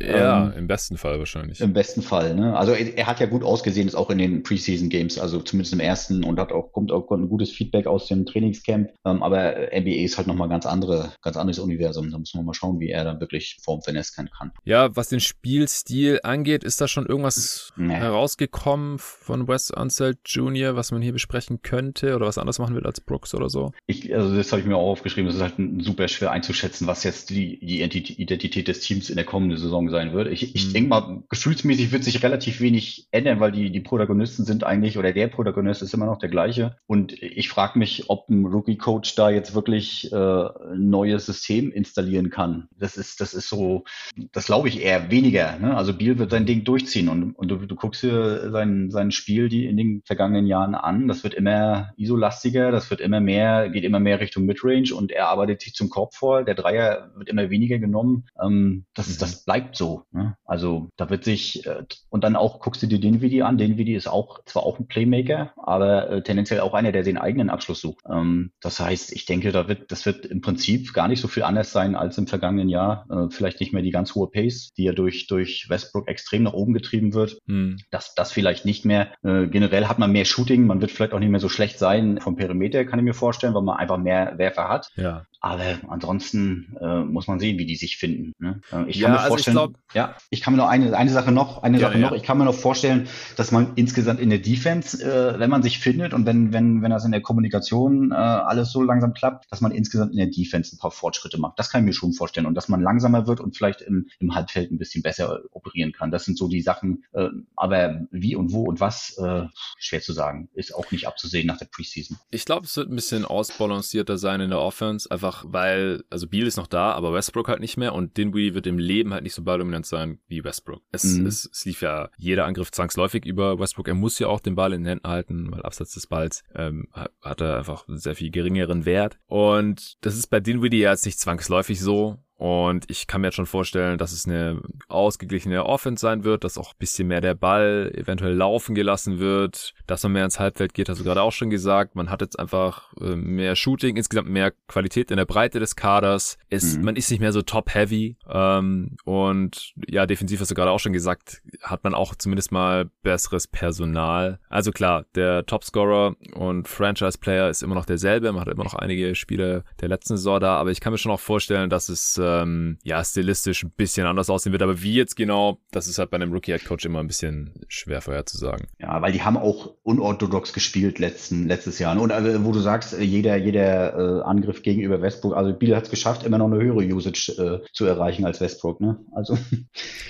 [0.00, 1.60] Ja, Ähm, im besten Fall wahrscheinlich.
[1.60, 2.56] Im besten Fall, ne?
[2.56, 5.72] Also er, er hat ja gut ausgesehen, ist auch in den Preseason Games, also zumindest
[5.72, 8.90] im ersten und hat auch, kommt auch ein gutes Feedback aus dem Trainingscamp.
[9.06, 12.10] Ähm, aber NBA ist halt nochmal ganz andere, ganz anderes Universum.
[12.10, 14.52] Da muss man mal schauen, wie er dann wirklich Form finesse kann.
[14.64, 17.94] Ja, was den Spielstil angeht, ist da schon irgendwas Nee.
[17.94, 22.84] herausgekommen von Wes Unseld Jr., was man hier besprechen könnte oder was anders machen will
[22.86, 23.72] als Brooks oder so?
[23.86, 27.04] Ich, also das habe ich mir auch aufgeschrieben, das ist halt super schwer einzuschätzen, was
[27.04, 30.26] jetzt die, die Identi- Identität des Teams in der kommenden Saison sein wird.
[30.32, 30.72] Ich, ich Mhm.
[30.72, 35.12] denke mal, gefühlsmäßig wird sich relativ wenig ändern, weil die, die Protagonisten sind eigentlich, oder
[35.12, 36.76] der Protagonist ist immer noch der gleiche.
[36.88, 42.30] Und ich frage mich, ob ein Rookie-Coach da jetzt wirklich äh, ein neues System installieren
[42.30, 42.66] kann.
[42.76, 43.84] Das ist, das ist so,
[44.32, 45.56] das glaube ich eher weniger.
[45.60, 45.76] Ne?
[45.76, 49.48] Also Biel wird sein Ding durchziehen und, und du, du guckst dir sein, sein Spiel
[49.48, 51.06] die in den vergangenen Jahren an.
[51.06, 55.28] Das wird immer isolastiger, das wird immer mehr, geht immer mehr Richtung Midrange und er
[55.28, 56.42] arbeitet sich zum Korb vor.
[56.42, 58.26] Der Dreier wird immer weniger genommen.
[58.42, 59.18] Ähm, das, Mhm.
[59.20, 60.02] das bleibt so.
[60.12, 60.36] Ne?
[60.44, 63.58] Also da wird sich, äh, und dann auch guckst du dir den Video an.
[63.58, 67.18] Den Video ist auch zwar auch ein Playmaker, aber äh, tendenziell auch einer, der den
[67.18, 68.04] eigenen Abschluss sucht.
[68.10, 71.42] Ähm, das heißt, ich denke, da wird, das wird im Prinzip gar nicht so viel
[71.42, 73.06] anders sein als im vergangenen Jahr.
[73.10, 76.52] Äh, vielleicht nicht mehr die ganz hohe Pace, die ja durch, durch Westbrook extrem nach
[76.52, 77.38] oben getrieben wird.
[77.46, 77.78] Hm.
[77.90, 79.12] Das, das vielleicht nicht mehr.
[79.22, 82.20] Äh, generell hat man mehr Shooting, man wird vielleicht auch nicht mehr so schlecht sein
[82.20, 84.90] vom Perimeter, kann ich mir vorstellen, weil man einfach mehr Werfer hat.
[84.96, 85.24] Ja.
[85.40, 88.32] Aber ansonsten äh, muss man sehen, wie die sich finden.
[88.38, 88.60] Ne?
[88.72, 90.96] Äh, ich Ja, kann mir also ich vorstellen, glaub- ja, ich kann mir noch eine,
[90.96, 92.08] eine Sache noch, eine Ja, Sache ja.
[92.10, 92.16] noch.
[92.16, 95.78] Ich kann mir noch vorstellen, dass man insgesamt in der Defense, äh, wenn man sich
[95.78, 99.60] findet und wenn, wenn, wenn das in der Kommunikation äh, alles so langsam klappt, dass
[99.60, 101.58] man insgesamt in der Defense ein paar Fortschritte macht.
[101.58, 102.46] Das kann ich mir schon vorstellen.
[102.46, 106.10] Und dass man langsamer wird und vielleicht im, im Halbfeld ein bisschen besser operieren kann.
[106.10, 107.04] Das sind so die Sachen.
[107.12, 109.44] Äh, aber wie und wo und was, äh,
[109.78, 110.48] schwer zu sagen.
[110.54, 112.18] Ist auch nicht abzusehen nach der Preseason.
[112.30, 116.46] Ich glaube, es wird ein bisschen ausbalancierter sein in der Offense, einfach weil, also Beal
[116.46, 119.34] ist noch da, aber Westbrook halt nicht mehr und Dinwiddie wird im Leben halt nicht
[119.34, 120.82] so balldominant sein wie Westbrook.
[120.92, 121.26] Es, Mhm.
[121.26, 123.88] es, es lief ja jeder Angriff zwangsläufig über Westbrook.
[123.88, 126.88] Er muss ja auch den Ball in den Händen halten, weil abseits des Balls ähm,
[127.20, 129.18] hat er einfach sehr viel geringeren Wert.
[129.26, 132.18] Und das ist bei Dinwiddie ja jetzt nicht zwangsläufig so.
[132.38, 136.56] Und ich kann mir jetzt schon vorstellen, dass es eine ausgeglichene Offense sein wird, dass
[136.56, 140.72] auch ein bisschen mehr der Ball eventuell laufen gelassen wird, dass man mehr ins Halbfeld
[140.72, 141.96] geht, hast du gerade auch schon gesagt.
[141.96, 146.38] Man hat jetzt einfach äh, mehr Shooting, insgesamt mehr Qualität in der Breite des Kaders.
[146.48, 146.84] Es, Mhm.
[146.84, 148.16] Man ist nicht mehr so top-heavy.
[148.28, 152.88] Ähm, und ja, defensiv hast du gerade auch schon gesagt, hat man auch zumindest mal
[153.02, 154.38] besseres Personal.
[154.48, 158.30] Also klar, der Topscorer und Franchise-Player ist immer noch derselbe.
[158.32, 161.12] Man hat immer noch einige Spieler der letzten Saison da, aber ich kann mir schon
[161.12, 164.62] auch vorstellen, dass es ähm, ja stilistisch ein bisschen anders aussehen wird.
[164.62, 168.66] Aber wie jetzt genau, das ist halt bei einem Rookie-Head-Coach immer ein bisschen schwer vorherzusagen.
[168.78, 171.98] Ja, weil die haben auch unorthodox gespielt letzten, letztes Jahr.
[172.00, 175.84] Und also, wo du sagst, äh, jeder, jeder äh, Angriff gegenüber Westbrook, also Biel hat
[175.84, 177.32] es geschafft, immer noch eine höhere Usage
[177.64, 178.98] äh, zu erreichen als Westbrook, ne?
[179.14, 179.38] Also.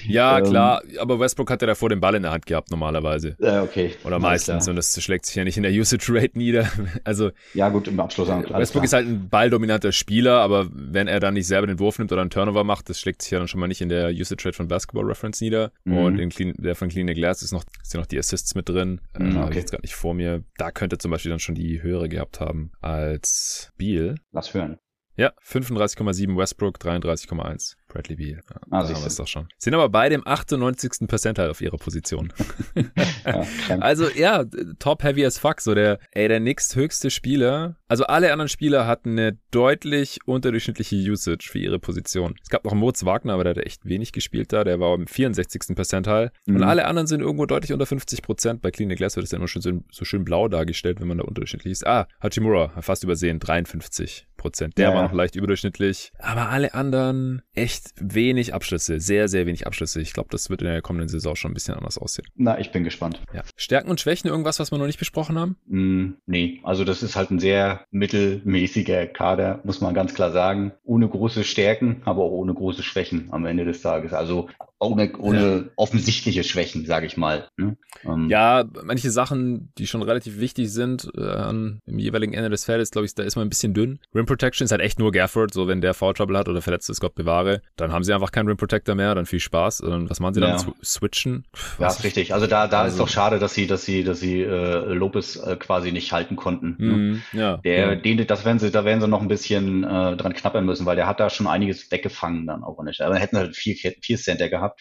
[0.06, 3.36] Ja, ähm, klar, aber Westbrook hat ja davor den Ball in der Hand gehabt normalerweise.
[3.40, 3.94] Äh, okay.
[4.04, 4.68] Oder meistens.
[4.68, 6.68] Und das schlägt sich ja nicht in der Usage Rate nieder.
[7.04, 7.30] Also.
[7.54, 8.28] Ja, gut, im Abschluss.
[8.28, 12.07] Westbrook ist halt ein balldominanter Spieler, aber wenn er dann nicht selber den Wurf nimmt
[12.12, 14.44] oder einen Turnover macht, das schlägt sich ja dann schon mal nicht in der Usage
[14.44, 15.72] Rate von Basketball Reference nieder.
[15.84, 15.96] Mhm.
[15.98, 18.68] Und in Clean, der von Clean Glass ist noch, ist ja noch die Assists mit
[18.68, 19.00] drin.
[19.18, 19.38] Mhm, äh, okay.
[19.38, 20.44] Habe ich jetzt gerade nicht vor mir.
[20.56, 24.16] Da könnte zum Beispiel dann schon die höhere gehabt haben als Beal.
[24.32, 24.78] Lass hören.
[25.16, 28.40] Ja, 35,7 Westbrook, 33,1 Bradley Beal.
[28.50, 29.48] Ja, ah, da haben wir es doch schon.
[29.58, 31.08] Sind aber beide im 98.
[31.08, 32.32] Percentile auf ihrer Position.
[33.24, 34.44] ja, also ja,
[34.78, 35.60] top heavy as fuck.
[35.60, 37.76] So der, ey, der nächsthöchste Spieler.
[37.88, 42.34] Also alle anderen Spieler hatten eine deutlich unterdurchschnittliche Usage für ihre Position.
[42.42, 44.64] Es gab noch Moritz Wagner, aber der hat echt wenig gespielt da.
[44.64, 45.74] Der war im 64.
[45.74, 46.30] Percentile.
[46.46, 46.56] Mhm.
[46.56, 48.62] Und alle anderen sind irgendwo deutlich unter 50 Prozent.
[48.62, 51.18] Bei Clean Glass wird es ja immer schon so, so, schön blau dargestellt, wenn man
[51.18, 51.86] da unterdurchschnittlich ist.
[51.86, 54.78] Ah, Hachimura, fast übersehen, 53 Prozent.
[54.78, 54.94] Der ja.
[54.94, 56.12] war noch leicht überdurchschnittlich.
[56.18, 59.00] Aber alle anderen echt wenig Abschlüsse.
[59.00, 60.00] Sehr, sehr wenig Abschlüsse.
[60.00, 62.26] Ich glaube, das wird in der kommenden Saison schon ein bisschen anders aussehen.
[62.36, 63.20] Na, ich bin gespannt.
[63.32, 63.42] Ja.
[63.56, 65.56] Stärken und Schwächen, irgendwas, was wir noch nicht besprochen haben?
[65.66, 70.72] Mm, nee, also das ist halt ein sehr mittelmäßiger Kader, muss man ganz klar sagen.
[70.84, 74.12] Ohne große Stärken, aber auch ohne große Schwächen am Ende des Tages.
[74.12, 74.48] Also
[74.80, 75.64] ohne, ohne ja.
[75.76, 77.48] offensichtliche Schwächen, sage ich mal.
[77.56, 77.76] Ne?
[78.04, 82.64] Ähm, ja, manche Sachen, die schon relativ wichtig sind, äh, an, im jeweiligen Ende des
[82.64, 83.98] Feldes, glaube ich, da ist man ein bisschen dünn.
[84.14, 86.88] Rim Protection ist halt echt nur Gafford, so wenn der Foul Trouble hat oder verletzt
[86.90, 89.80] ist, Gott bewahre, dann haben sie einfach keinen Rim Protector mehr, dann viel Spaß.
[89.80, 90.58] Und was machen sie dann?
[90.84, 91.44] Switchen?
[91.78, 92.32] ja, ist richtig.
[92.32, 95.36] Also da, da also, ist doch schade, dass sie, dass sie, dass sie äh, Lopez
[95.36, 96.76] äh, quasi nicht halten konnten.
[96.78, 96.92] Ne?
[96.92, 97.56] Mm, ja.
[97.58, 97.94] Der, ja.
[97.96, 100.96] Den, das werden sie, da werden sie noch ein bisschen äh, dran knappern müssen, weil
[100.96, 103.00] der hat da schon einiges weggefangen dann auch nicht.
[103.00, 104.80] Aber hätten halt vier, vier Center gehabt gehabt.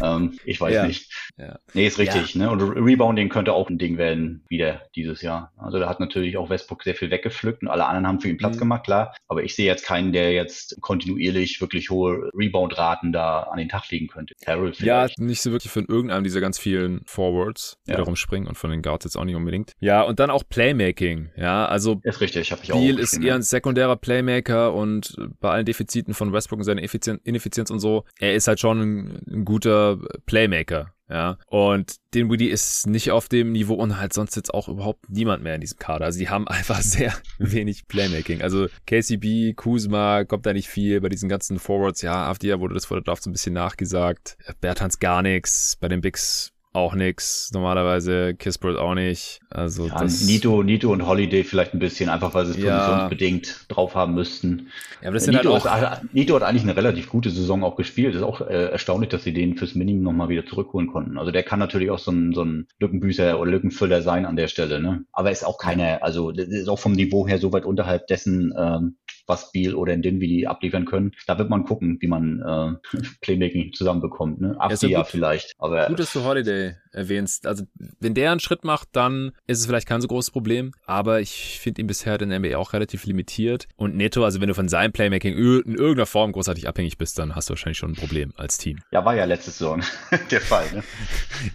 [0.00, 0.86] Ähm, ich weiß ja.
[0.86, 1.27] nicht.
[1.38, 1.58] Ja.
[1.72, 2.34] Nee, ist richtig.
[2.34, 2.42] Ja.
[2.42, 2.50] Ne?
[2.50, 5.52] Und Rebounding könnte auch ein Ding werden wieder dieses Jahr.
[5.56, 8.36] Also da hat natürlich auch Westbrook sehr viel weggepflückt und alle anderen haben für ihn
[8.36, 8.60] Platz mhm.
[8.60, 9.14] gemacht, klar.
[9.28, 13.88] Aber ich sehe jetzt keinen, der jetzt kontinuierlich wirklich hohe Rebound-Raten da an den Tag
[13.90, 14.34] legen könnte.
[14.38, 14.80] Vielleicht.
[14.80, 17.96] Ja, nicht so wirklich von irgendeinem dieser ganz vielen Forwards, die ja.
[17.96, 19.72] darum springen und von den Guards jetzt auch nicht unbedingt.
[19.80, 21.30] Ja, und dann auch Playmaking.
[21.36, 22.80] Ja, also ist richtig, habe ich auch.
[22.80, 27.70] Beal ist eher ein sekundärer Playmaker und bei allen Defiziten von Westbrook und seiner Ineffizienz
[27.70, 30.92] und so, er ist halt schon ein ein guter Playmaker.
[31.08, 35.08] Ja, und den Woody ist nicht auf dem Niveau und halt sonst jetzt auch überhaupt
[35.08, 36.04] niemand mehr in diesem Kader.
[36.04, 38.42] Also haben einfach sehr wenig Playmaking.
[38.42, 42.02] Also KCB, Kuzma, kommt da nicht viel bei diesen ganzen Forwards.
[42.02, 44.36] Ja, Avdia wurde das vor der Draft so ein bisschen nachgesagt.
[44.60, 45.76] Bertans gar nichts.
[45.80, 47.50] Bei den Bigs auch nix.
[47.52, 49.40] Normalerweise Kispert auch nicht.
[49.50, 52.78] Also ja, das, Nito, Nito und Holiday vielleicht ein bisschen, einfach weil sie es ja.
[52.78, 54.68] positionsbedingt drauf haben müssten.
[55.00, 57.64] Ja, aber das sind Nito, halt auch, ist, Nito hat eigentlich eine relativ gute Saison
[57.64, 58.14] auch gespielt.
[58.14, 61.18] Ist auch äh, erstaunlich, dass sie den fürs Minimum nochmal wieder zurückholen konnten.
[61.18, 64.48] Also der kann natürlich auch so ein, so ein Lückenbüßer oder Lückenfüller sein an der
[64.48, 64.80] Stelle.
[64.80, 65.04] Ne?
[65.12, 68.96] Aber ist auch keine, also ist auch vom Niveau her so weit unterhalb dessen, ähm,
[69.28, 71.12] was Beal oder in Dinwiddie abliefern können.
[71.26, 74.40] Da wird man gucken, wie man äh, Playmaking zusammenbekommt.
[74.40, 74.56] Ne?
[74.58, 75.54] After ja, vielleicht.
[75.58, 77.46] Aber gut, dass du Holiday erwähnst.
[77.46, 77.64] Also
[78.00, 80.72] wenn der einen Schritt macht, dann ist es vielleicht kein so großes Problem.
[80.86, 83.68] Aber ich finde ihn bisher in der NBA auch relativ limitiert.
[83.76, 87.34] Und Neto, also wenn du von seinem Playmaking in irgendeiner Form großartig abhängig bist, dann
[87.34, 88.78] hast du wahrscheinlich schon ein Problem als Team.
[88.90, 89.82] Ja, war ja letzte Saison
[90.30, 90.66] der Fall.
[90.72, 90.82] Ne?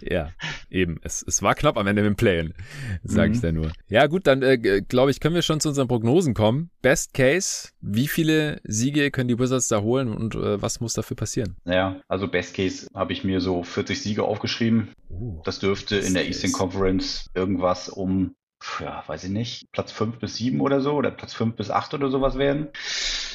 [0.00, 0.30] ja,
[0.70, 1.00] eben.
[1.02, 2.54] Es, es war knapp am Ende mit dem Playen,
[3.02, 3.34] sage mhm.
[3.34, 3.72] ich da nur.
[3.88, 6.70] Ja gut, dann äh, glaube ich, können wir schon zu unseren Prognosen kommen.
[6.80, 11.16] Best Case wie viele Siege können die Wizards da holen und äh, was muss dafür
[11.16, 11.56] passieren?
[11.64, 14.88] Ja, also Best Case habe ich mir so 40 Siege aufgeschrieben.
[15.08, 18.34] Uh, das dürfte in der Eastern Conference irgendwas um,
[18.80, 21.94] ja, weiß ich nicht, Platz 5 bis 7 oder so oder Platz 5 bis 8
[21.94, 22.68] oder sowas werden.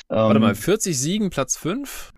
[0.08, 2.12] Warte ähm, mal, 40 Siegen, Platz 5?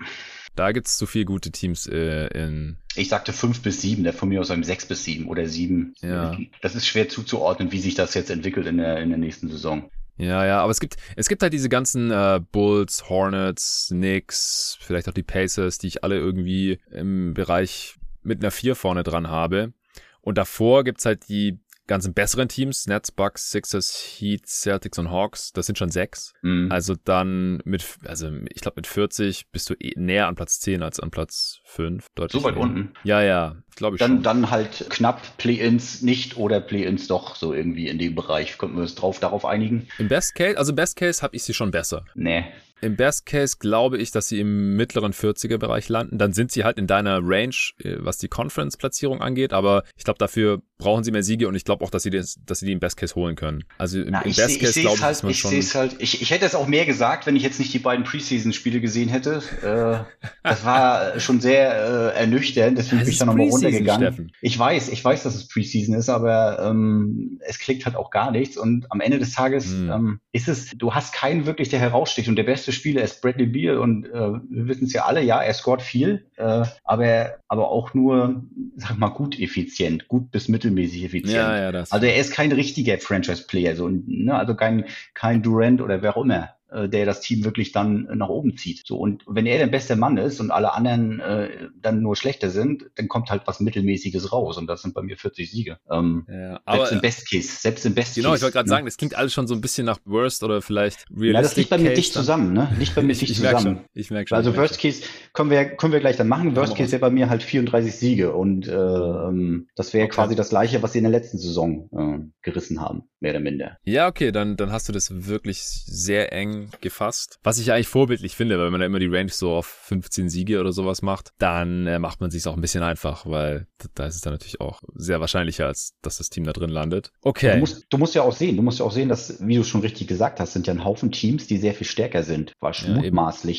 [0.56, 2.78] Da gibt es zu viele gute Teams äh, in.
[2.96, 5.94] Ich sagte 5 bis 7, der von mir aus einem 6 bis 7 oder 7.
[6.02, 6.38] Ja.
[6.62, 9.90] Das ist schwer zuzuordnen, wie sich das jetzt entwickelt in der, in der nächsten Saison.
[10.22, 15.10] Ja, ja, aber es gibt, es gibt halt diese ganzen äh, Bulls, Hornets, Knicks, vielleicht
[15.10, 19.74] auch die Pacers, die ich alle irgendwie im Bereich mit einer 4 vorne dran habe.
[20.22, 21.58] Und davor gibt's halt die
[21.92, 26.34] ganzen besseren Teams, Nets, Bucks, Sixers, Heat, Celtics und Hawks, das sind schon sechs.
[26.42, 26.72] Mhm.
[26.72, 30.84] Also dann mit, also ich glaube mit 40 bist du eh näher an Platz 10
[30.84, 32.08] als an Platz 5.
[32.30, 32.94] So weit unten.
[33.04, 34.24] Ja, ja, glaube ich dann, schon.
[34.24, 38.58] Dann halt knapp Play-ins nicht oder Play-ins doch so irgendwie in dem Bereich.
[38.58, 39.88] Könnten wir uns drauf, darauf einigen?
[39.98, 42.06] Im Best Case, also im Best Case habe ich sie schon besser.
[42.16, 42.46] Nee.
[42.82, 46.18] Im Best Case glaube ich, dass sie im mittleren 40er Bereich landen.
[46.18, 49.54] Dann sind sie halt in deiner Range, äh, was die Conference-Platzierung angeht.
[49.54, 52.40] Aber ich glaube, dafür brauchen sie mehr Siege und ich glaube auch, dass sie, das,
[52.46, 53.64] dass sie die im Best Case holen können.
[53.78, 55.52] Also im, Na, im ich Best seh- Case glaube ich, halt, ist man ich schon.
[55.80, 58.82] halt, ich, ich hätte es auch mehr gesagt, wenn ich jetzt nicht die beiden Preseason-Spiele
[58.82, 59.44] gesehen hätte.
[59.62, 64.08] Äh, das war schon sehr äh, ernüchternd, deswegen Es bin ich da nochmal runtergegangen.
[64.08, 64.32] Steffen.
[64.42, 68.32] Ich weiß, ich weiß, dass es Preseason ist, aber ähm, es klickt halt auch gar
[68.32, 69.90] nichts und am Ende des Tages Hm.
[69.92, 73.46] ähm, ist es, du hast keinen wirklich, der heraussticht und der beste Spieler ist Bradley
[73.46, 77.70] Beal und äh, wir wissen es ja alle, ja, er scoret viel, äh, aber, aber
[77.70, 78.44] auch nur,
[78.76, 81.36] sag mal, gut effizient, gut bis mittelmäßig effizient.
[81.36, 81.92] Ja, ja, das.
[81.92, 86.24] Also er ist kein richtiger Franchise-Player, so, ne, also kein, kein Durant oder wer auch
[86.24, 86.50] immer,
[86.90, 88.84] der das Team wirklich dann nach oben zieht.
[88.86, 91.50] So und wenn er der beste Mann ist und alle anderen äh,
[91.80, 95.18] dann nur schlechter sind, dann kommt halt was Mittelmäßiges raus und das sind bei mir
[95.18, 95.78] 40 Siege.
[95.90, 98.38] Ähm, ja, aber selbst im Best Case, selbst im Best genau, Case.
[98.38, 98.76] ich wollte gerade ne?
[98.76, 101.58] sagen, das klingt alles schon so ein bisschen nach Worst oder vielleicht Ja, Realistic das
[101.58, 102.70] liegt bei mir dicht zusammen, ne?
[102.78, 103.62] Liegt bei mir Ich, dicht zusammen.
[103.62, 103.80] schon.
[103.94, 104.38] Ich merke schon.
[104.38, 105.04] Also Worst Case
[105.34, 106.56] können wir, können wir gleich dann machen.
[106.56, 110.16] Worst Case wäre bei mir halt 34 Siege und äh, ähm, das wäre Okay.
[110.16, 113.78] quasi das gleiche, was sie in der letzten Saison äh, gerissen haben, mehr oder minder.
[113.84, 117.40] Ja, okay, dann, dann hast du das wirklich sehr eng gefasst.
[117.44, 120.60] Was ich eigentlich vorbildlich finde, weil man da immer die Range so auf 15 Siege
[120.60, 124.16] oder sowas macht, dann äh, macht man sich auch ein bisschen einfach, weil da- ist
[124.16, 127.12] es dann natürlich auch sehr wahrscheinlicher, als dass das Team da drin landet.
[127.22, 127.60] Du Okay.
[127.60, 129.82] musst, du musst ja auch sehen, du musst ja auch sehen, dass, wie du schon
[129.82, 132.86] richtig gesagt hast, sind ja ein Haufen Teams, die sehr viel stärker sind, war Ja,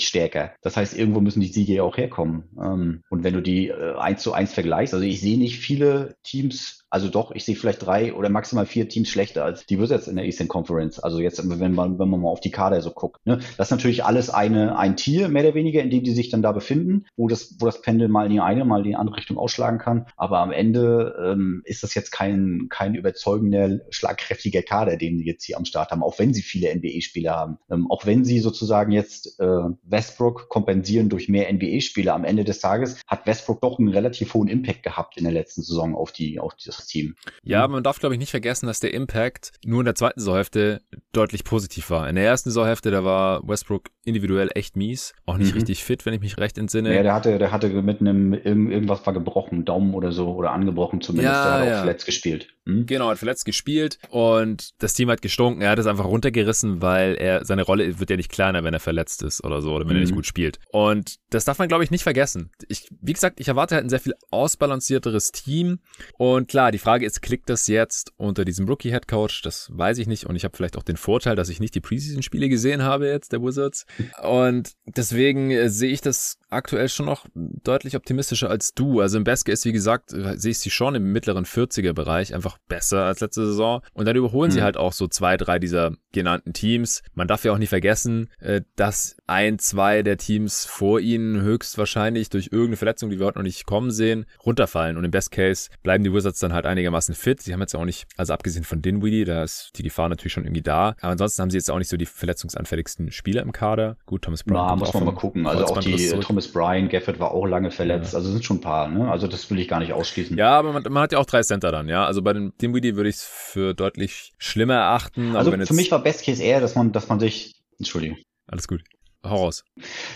[0.09, 0.55] stärker.
[0.63, 2.45] Das heißt, irgendwo müssen die Siege ja auch herkommen.
[2.63, 6.17] Ähm, und wenn du die äh, eins zu eins vergleichst, also ich sehe nicht viele
[6.23, 10.09] Teams, also doch, ich sehe vielleicht drei oder maximal vier Teams schlechter als die Wizards
[10.09, 10.99] in der Eastern Conference.
[10.99, 13.25] Also jetzt, wenn man, wenn man mal auf die Kader so guckt.
[13.25, 13.39] Ne?
[13.57, 16.43] Das ist natürlich alles eine, ein Tier, mehr oder weniger, in dem die sich dann
[16.43, 19.17] da befinden, wo das, wo das Pendel mal in die eine, mal in die andere
[19.17, 20.05] Richtung ausschlagen kann.
[20.19, 25.45] Aber am Ende ähm, ist das jetzt kein, kein überzeugender, schlagkräftiger Kader, den sie jetzt
[25.45, 27.57] hier am Start haben, auch wenn sie viele NBA-Spieler haben.
[27.71, 29.47] Ähm, auch wenn sie sozusagen jetzt äh,
[29.85, 32.13] Westbrook kompensieren durch mehr NBA-Spieler.
[32.13, 35.63] Am Ende des Tages hat Westbrook doch einen relativ hohen Impact gehabt in der letzten
[35.63, 37.15] Saison auf die, auf dieses Team.
[37.43, 40.21] Ja, aber man darf, glaube ich, nicht vergessen, dass der Impact nur in der zweiten
[40.21, 40.81] Saisonhälfte
[41.13, 42.09] deutlich positiv war.
[42.09, 45.59] In der ersten Saisonhälfte, da war Westbrook individuell echt mies, auch nicht Mhm.
[45.61, 46.95] richtig fit, wenn ich mich recht entsinne.
[46.95, 50.53] Ja, der hatte, der hatte mit einem, irgend, irgendwas war gebrochen, Daumen oder so, oder
[50.53, 51.79] angebrochen zumindest, Ja, der hat auch ja.
[51.79, 52.49] verletzt gespielt.
[52.67, 52.87] Hm?
[52.87, 55.63] Genau, hat verletzt gespielt und das Team hat gestunken.
[55.63, 58.81] Er hat es einfach runtergerissen, weil er seine Rolle wird ja nicht kleiner, wenn er
[58.81, 60.17] verletzt ist oder so oder wenn er nicht Mhm.
[60.17, 60.59] gut spielt.
[60.71, 62.51] Und das darf man, glaube ich, nicht vergessen.
[62.69, 65.81] Ich, wie gesagt, ich erwarte halt ein sehr viel ausbalancierteres Team.
[66.19, 69.43] Und klar, die Frage ist, klickt das jetzt unter diesem Rookie-Head Coach?
[69.43, 70.27] Das weiß ich nicht.
[70.27, 73.33] Und ich habe vielleicht auch den Vorteil, dass ich nicht die Preseason-Spiele gesehen habe jetzt
[73.33, 73.87] der Wizards.
[74.23, 79.01] Und deswegen äh, sehe ich das aktuell schon noch deutlich optimistischer als du.
[79.01, 82.52] Also im Best Case, wie gesagt, äh, sehe ich sie schon im mittleren 40er-Bereich einfach
[82.69, 83.83] besser als letzte Saison.
[83.93, 84.65] Und dann überholen sie Mhm.
[84.65, 87.03] halt auch so zwei, drei dieser genannten Teams.
[87.15, 92.29] Man darf ja auch nicht vergessen, äh, dass ein, zwei der Teams vor ihnen höchstwahrscheinlich
[92.31, 94.97] durch irgendeine Verletzung, die wir heute noch nicht kommen sehen, runterfallen.
[94.97, 97.41] Und im Best Case bleiben die Wizards dann halt einigermaßen fit.
[97.41, 100.45] Sie haben jetzt auch nicht, also abgesehen von Dinwiddie, da ist die Gefahr natürlich schon
[100.45, 100.95] irgendwie da.
[101.01, 103.97] Aber ansonsten haben sie jetzt auch nicht so die verletzungsanfälligsten Spieler im Kader.
[104.07, 104.67] Gut, Thomas Brown.
[104.67, 105.47] Na, muss man mal gucken.
[105.47, 106.11] Also auch die.
[106.21, 108.15] Thomas Bryan, Gafford war auch lange verletzt.
[108.15, 109.11] Also sind schon ein paar, ne?
[109.11, 110.37] Also das will ich gar nicht ausschließen.
[110.37, 112.05] Ja, aber man, man hat ja auch drei Center dann, ja.
[112.05, 115.37] Also bei dem Dinwiddie würde ich es für deutlich schlimmer erachten.
[115.37, 118.19] also wenn für mich war Best Case eher, dass man, dass man sich, Entschuldigung.
[118.47, 118.83] Alles gut.
[119.25, 119.65] Hau raus.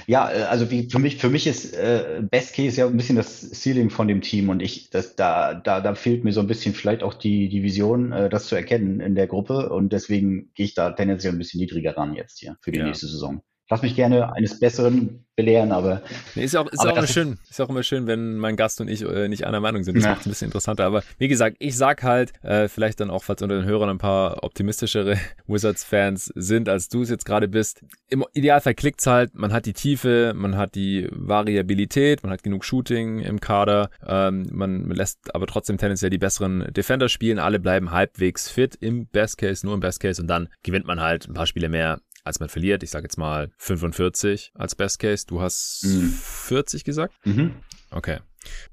[0.09, 3.15] Ja, äh, also wie für mich, für mich ist äh, Best Case ja ein bisschen
[3.15, 6.49] das Ceiling von dem Team und ich, das, da, da, da fehlt mir so ein
[6.49, 10.51] bisschen vielleicht auch die, die Vision, äh, das zu erkennen in der Gruppe und deswegen
[10.55, 12.87] gehe ich da tendenziell ein bisschen niedriger ran jetzt hier für die Ja.
[12.87, 13.43] nächste Saison.
[13.69, 16.01] Lass mich gerne eines Besseren belehren, aber
[16.35, 17.37] Nee, ist auch, ist auch immer schön.
[17.51, 19.97] Ist auch immer schön, wenn mein Gast und ich äh, nicht einer Meinung sind.
[19.97, 20.11] Das Ja.
[20.11, 20.85] macht es ein bisschen interessanter.
[20.85, 23.99] Aber wie gesagt, ich sag halt, äh, vielleicht dann auch, falls unter den Hörern ein
[23.99, 27.85] paar optimistischere Wizards-Fans sind, als du es jetzt gerade bist.
[28.09, 32.65] Im Idealfall klickt's halt, man hat die Tiefe, man hat die Variabilität, man hat genug
[32.65, 37.91] Shooting im Kader, ähm, man lässt aber trotzdem tendenziell die besseren Defender spielen, alle bleiben
[37.91, 41.35] halbwegs fit im Best Case, nur im Best Case und dann gewinnt man halt ein
[41.35, 42.83] paar Spiele mehr als man verliert.
[42.83, 45.25] Ich sage jetzt mal 45 als Best Case.
[45.27, 46.11] Du hast Mhm.
[46.11, 47.15] 40 gesagt?
[47.25, 47.55] mhm.
[47.91, 48.19] Okay.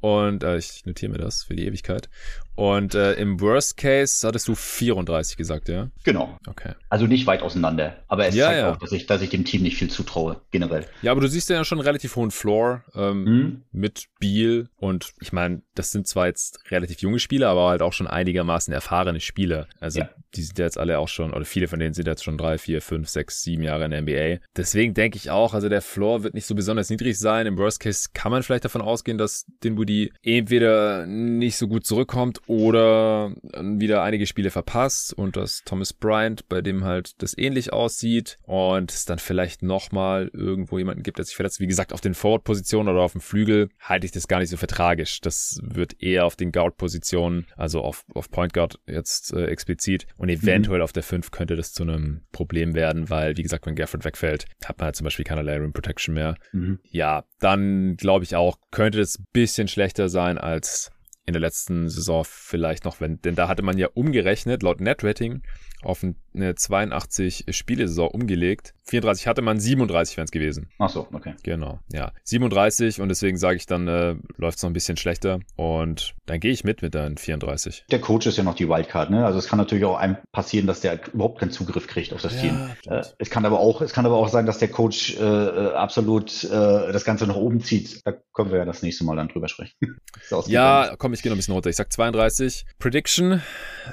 [0.01, 2.09] Und äh, ich notiere mir das für die Ewigkeit.
[2.55, 5.89] Und äh, im Worst Case hattest du 34 gesagt, ja?
[6.03, 6.37] genau.
[6.47, 6.73] Okay.
[6.89, 8.71] Also nicht weit auseinander, aber es Ja, zeigt ja.
[8.73, 10.85] auch, dass ich, dass ich dem Team nicht viel zutraue, generell.
[11.01, 13.61] Ja, aber du siehst ja schon einen relativ hohen Floor ähm, Mhm.
[13.71, 17.93] mit Beal und ich meine, das sind zwar jetzt relativ junge Spieler, aber halt auch
[17.93, 19.67] schon einigermaßen erfahrene Spieler.
[19.79, 20.09] Also Ja.
[20.35, 22.57] die sind ja jetzt alle auch schon, oder viele von denen sind jetzt schon drei,
[22.59, 24.43] vier, fünf, sechs, sieben Jahre in der NBA.
[24.55, 27.47] Deswegen denke ich auch, also der Floor wird nicht so besonders niedrig sein.
[27.47, 32.41] Im Worst Case kann man vielleicht davon ausgehen, dass Dinwiddie entweder nicht so gut zurückkommt
[32.47, 33.31] oder
[33.61, 38.91] wieder einige Spiele verpasst und das Thomas Bryant, bei dem halt das ähnlich aussieht und
[38.91, 41.59] es dann vielleicht nochmal irgendwo jemanden gibt, der sich verletzt.
[41.59, 44.57] Wie gesagt, auf den Forward-Positionen oder auf dem Flügel halte ich das gar nicht so
[44.57, 45.21] für tragisch.
[45.21, 50.29] Das wird eher auf den Guard-Positionen, also auf, auf Point Guard jetzt äh, explizit und
[50.29, 50.83] eventuell mhm.
[50.83, 54.45] auf der 5 könnte das zu einem Problem werden, weil, wie gesagt, wenn Gafford wegfällt,
[54.65, 56.35] hat man halt zum Beispiel keinerlei Rim Protection mehr.
[56.51, 56.79] Mhm.
[56.89, 60.92] Ja, dann glaube ich auch, könnte das bisschen schlechter sein als
[61.25, 65.41] in der letzten Saison vielleicht noch, wenn, denn da hatte man ja umgerechnet, laut Netrating,
[65.85, 66.03] auf
[66.33, 68.73] eine 82 Spielesaison umgelegt.
[68.85, 70.69] 34 hatte man, 37 wären es gewesen.
[70.77, 71.35] Ach so, okay.
[71.43, 72.11] Genau, ja.
[72.23, 76.39] 37 und deswegen sage ich dann, äh, läuft es noch ein bisschen schlechter und dann
[76.39, 77.85] gehe ich mit mit den 34.
[77.91, 79.25] Der Coach ist ja noch die Wildcard, ne?
[79.25, 82.35] Also es kann natürlich auch einem passieren, dass der überhaupt keinen Zugriff kriegt auf das
[82.35, 82.69] ja, Team.
[82.87, 85.73] Äh, es kann aber auch, es kann aber auch sein, dass der Coach äh, äh
[85.73, 88.01] absolut äh, das Ganze nach oben zieht.
[88.05, 89.75] Da können wir ja das nächste Mal dann drüber sprechen.
[90.47, 91.69] ja, komm, ich gehe noch ein bisschen runter.
[91.69, 92.65] Ich sag 32.
[92.79, 93.41] Prediction,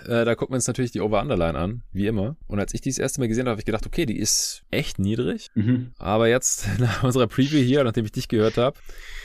[0.06, 2.36] äh, da gucken wir uns natürlich die Over-Underline an, wie immer.
[2.46, 4.62] Und als ich die das erste Mal gesehen habe, habe ich gedacht, okay, die ist
[4.70, 5.48] echt niedrig.
[5.54, 5.92] Mhm.
[5.98, 8.78] Aber jetzt nach unserer Preview hier, nachdem ich dich gehört habe,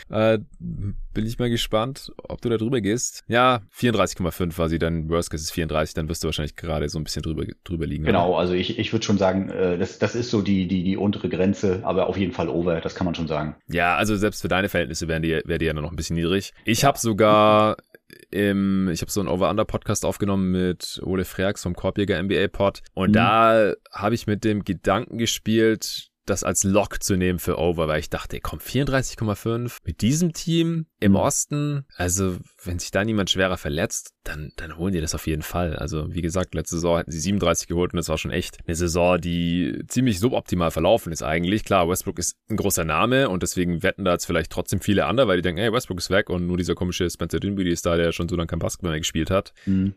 [0.10, 3.24] äh, bin ich mal gespannt, ob du da drüber gehst.
[3.28, 7.00] Ja, 34,5 war sie, dann Worst Case ist 34, dann wirst du wahrscheinlich gerade so
[7.00, 8.04] ein bisschen drüber, drüber liegen.
[8.04, 8.40] Genau, oder?
[8.40, 11.30] also ich, ich würde schon sagen, äh, das, das ist so die, die, die untere
[11.30, 13.56] Grenze, aber auf jeden Fall over, das kann man schon sagen.
[13.68, 16.54] Ja, also selbst für deine Verhältnisse wären die, wäre die ja noch ein bisschen niedrig.
[16.66, 16.90] Ich ja.
[16.90, 17.78] habe sogar
[18.32, 23.14] im, ich habe so einen Over-Under-Podcast aufgenommen mit Ole Freaks vom Korbjäger NBA-Pod und mhm.
[23.14, 28.00] da habe ich mit dem Gedanken gespielt, das als Lock zu nehmen für Over, weil
[28.00, 31.18] ich dachte, komm, 34,5 mit diesem Team im mhm.
[31.18, 35.44] Osten, also wenn sich da niemand schwerer verletzt, dann, dann holen die das auf jeden
[35.44, 35.76] Fall.
[35.76, 38.76] Also wie gesagt, letzte Saison hatten sie 37 geholt und das war schon echt eine
[38.76, 41.64] Saison, die ziemlich suboptimal verlaufen ist eigentlich.
[41.64, 45.28] Klar, Westbrook ist ein großer Name und deswegen wetten da jetzt vielleicht trotzdem viele andere,
[45.28, 47.96] weil die denken, hey, Westbrook ist weg und nur dieser komische Spencer Dinwiddie ist da,
[47.98, 49.54] der schon so lange kein Basketball mehr gespielt hat.
[49.66, 49.94] Mhm.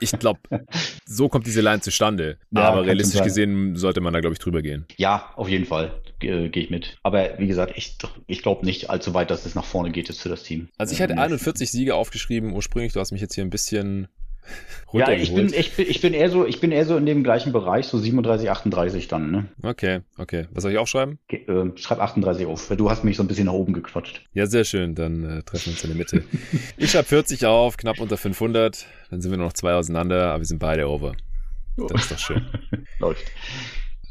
[0.00, 0.40] Ich glaube,
[1.06, 2.38] so kommt diese Line zustande.
[2.50, 4.86] Ja, Aber realistisch gesehen sollte man da, glaube ich, drüber gehen.
[4.96, 6.98] Ja, auf jeden Fall äh, gehe ich mit.
[7.02, 10.20] Aber wie gesagt, ich, ich glaube nicht allzu weit, dass es nach vorne geht jetzt
[10.20, 10.68] für das Team.
[10.78, 12.92] Also ich hatte 41 Siege aufgeschrieben ursprünglich.
[12.92, 14.08] Du hast mich jetzt hier ein bisschen
[14.92, 17.24] ja, ich bin, ich, bin, ich bin eher so, ich bin eher so in dem
[17.24, 19.46] gleichen Bereich, so 37, 38 dann, ne?
[19.62, 20.46] Okay, okay.
[20.52, 21.18] Was soll ich aufschreiben?
[21.28, 24.22] Okay, äh, schreib 38 auf, weil du hast mich so ein bisschen nach oben gequatscht.
[24.32, 24.94] Ja, sehr schön.
[24.94, 26.22] Dann äh, treffen wir uns in der Mitte.
[26.76, 28.86] ich schreibe 40 auf, knapp unter 500.
[29.10, 31.16] Dann sind wir nur noch zwei auseinander, aber wir sind beide over.
[31.76, 32.46] Das ist doch schön.
[33.00, 33.24] Läuft.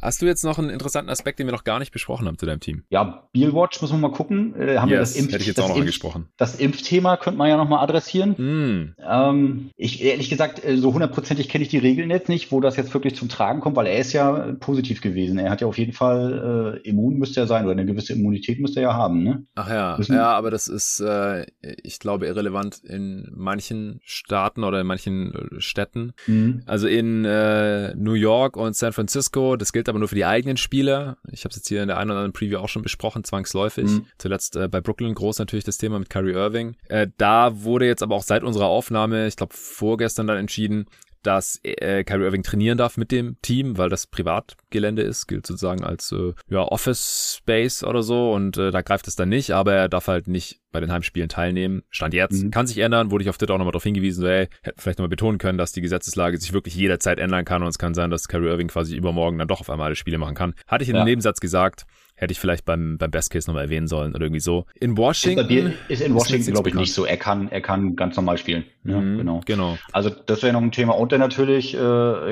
[0.05, 2.45] Hast du jetzt noch einen interessanten Aspekt, den wir noch gar nicht besprochen haben zu
[2.45, 2.83] deinem Team?
[2.91, 4.53] Ja, Bealwatch muss man mal gucken.
[4.55, 6.27] Äh, haben yes, wir das Impf hätte ich jetzt auch noch Impf angesprochen.
[6.37, 8.35] Das Impfthema könnte man ja noch mal adressieren.
[8.37, 8.95] Mm.
[9.03, 12.75] Ähm, ich ehrlich gesagt, äh, so hundertprozentig kenne ich die Regeln jetzt nicht, wo das
[12.75, 15.39] jetzt wirklich zum Tragen kommt, weil er ist ja positiv gewesen.
[15.39, 18.59] Er hat ja auf jeden Fall äh, immun müsste er sein oder eine gewisse Immunität
[18.59, 19.23] müsste er ja haben.
[19.23, 19.47] Ne?
[19.55, 21.47] Ach ja, Müssen ja, aber das ist, äh,
[21.81, 26.13] ich glaube, irrelevant in manchen Staaten oder in manchen äh, Städten.
[26.27, 26.59] Mm.
[26.67, 30.57] Also in äh, New York und San Francisco, das gilt aber nur für die eigenen
[30.57, 31.17] Spieler.
[31.31, 33.85] Ich habe es jetzt hier in der einen oder anderen Preview auch schon besprochen, zwangsläufig.
[33.85, 34.05] Mhm.
[34.17, 36.75] Zuletzt äh, bei Brooklyn groß natürlich das Thema mit Kyrie Irving.
[36.87, 40.85] Äh, da wurde jetzt aber auch seit unserer Aufnahme, ich glaube vorgestern dann entschieden,
[41.25, 45.83] dass äh, Kyrie Irving trainieren darf mit dem Team, weil das Privatgelände ist, gilt sozusagen
[45.83, 49.73] als äh, ja, Office Space oder so und äh, da greift es dann nicht, aber
[49.73, 51.83] er darf halt nicht bei den Heimspielen teilnehmen.
[51.89, 52.51] Stand jetzt, mhm.
[52.51, 54.99] kann sich ändern, wurde ich auf Twitter auch nochmal darauf hingewiesen, so, hey, hätte vielleicht
[54.99, 58.09] nochmal betonen können, dass die Gesetzeslage sich wirklich jederzeit ändern kann und es kann sein,
[58.09, 60.53] dass Kyrie Irving quasi übermorgen dann doch auf einmal alle Spiele machen kann.
[60.67, 61.01] Hatte ich in ja.
[61.01, 61.85] einem Nebensatz gesagt,
[62.17, 64.65] Hätte ich vielleicht beim, beim Best Case nochmal erwähnen sollen oder irgendwie so.
[64.75, 65.73] In Washington.
[65.89, 67.05] Ist, in Washington, glaube ich, nicht so.
[67.05, 68.63] Er kann, er kann ganz normal spielen.
[68.85, 69.41] Ja, mhm, genau.
[69.45, 69.77] genau.
[69.91, 70.93] Also, das wäre noch ein Thema.
[70.93, 71.77] Und dann natürlich, äh,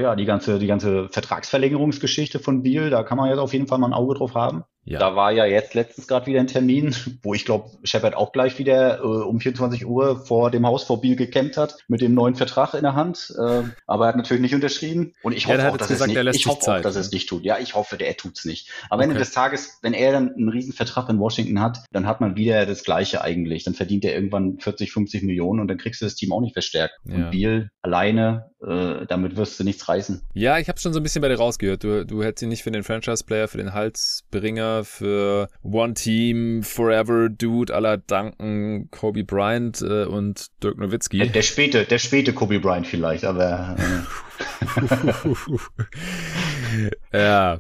[0.02, 2.90] ja, die ganze, die ganze Vertragsverlängerungsgeschichte von Biel.
[2.90, 4.64] Da kann man jetzt auf jeden Fall mal ein Auge drauf haben.
[4.86, 5.00] Ja.
[5.00, 8.60] Da war ja jetzt letztens gerade wieder ein Termin, wo ich glaube, Shepard auch gleich
[8.60, 12.36] wieder äh, um 24 Uhr vor dem Haus vor Biel gekämpft hat mit dem neuen
[12.36, 13.34] Vertrag in der Hand.
[13.38, 15.14] Äh, aber er hat natürlich nicht unterschrieben.
[15.24, 17.12] Und ich hoffe ja, auch, dass, gesagt, es nicht, ich hoffe Zeit, auch, dass es
[17.12, 17.44] nicht tut.
[17.44, 18.70] Ja, ich hoffe, der tut's nicht.
[18.90, 19.06] Aber okay.
[19.06, 22.36] Ende des Tages, wenn er dann einen riesen Vertrag in Washington hat, dann hat man
[22.36, 23.64] wieder das Gleiche eigentlich.
[23.64, 26.54] Dann verdient er irgendwann 40, 50 Millionen und dann kriegst du das Team auch nicht
[26.54, 26.96] verstärkt.
[27.06, 27.16] Ja.
[27.16, 30.22] Und Biel alleine, äh, damit wirst du nichts reißen.
[30.34, 31.84] Ja, ich habe schon so ein bisschen bei dir rausgehört.
[31.84, 37.30] Du, du hättest ihn nicht für den Franchise-Player, für den Halsbringer, für One Team, Forever
[37.30, 41.18] Dude aller Duncan, Kobe Bryant äh, und Dirk Nowitzki.
[41.20, 43.76] Der, der, späte, der späte Kobe Bryant vielleicht, aber.
[47.12, 47.18] Äh.
[47.18, 47.60] ja.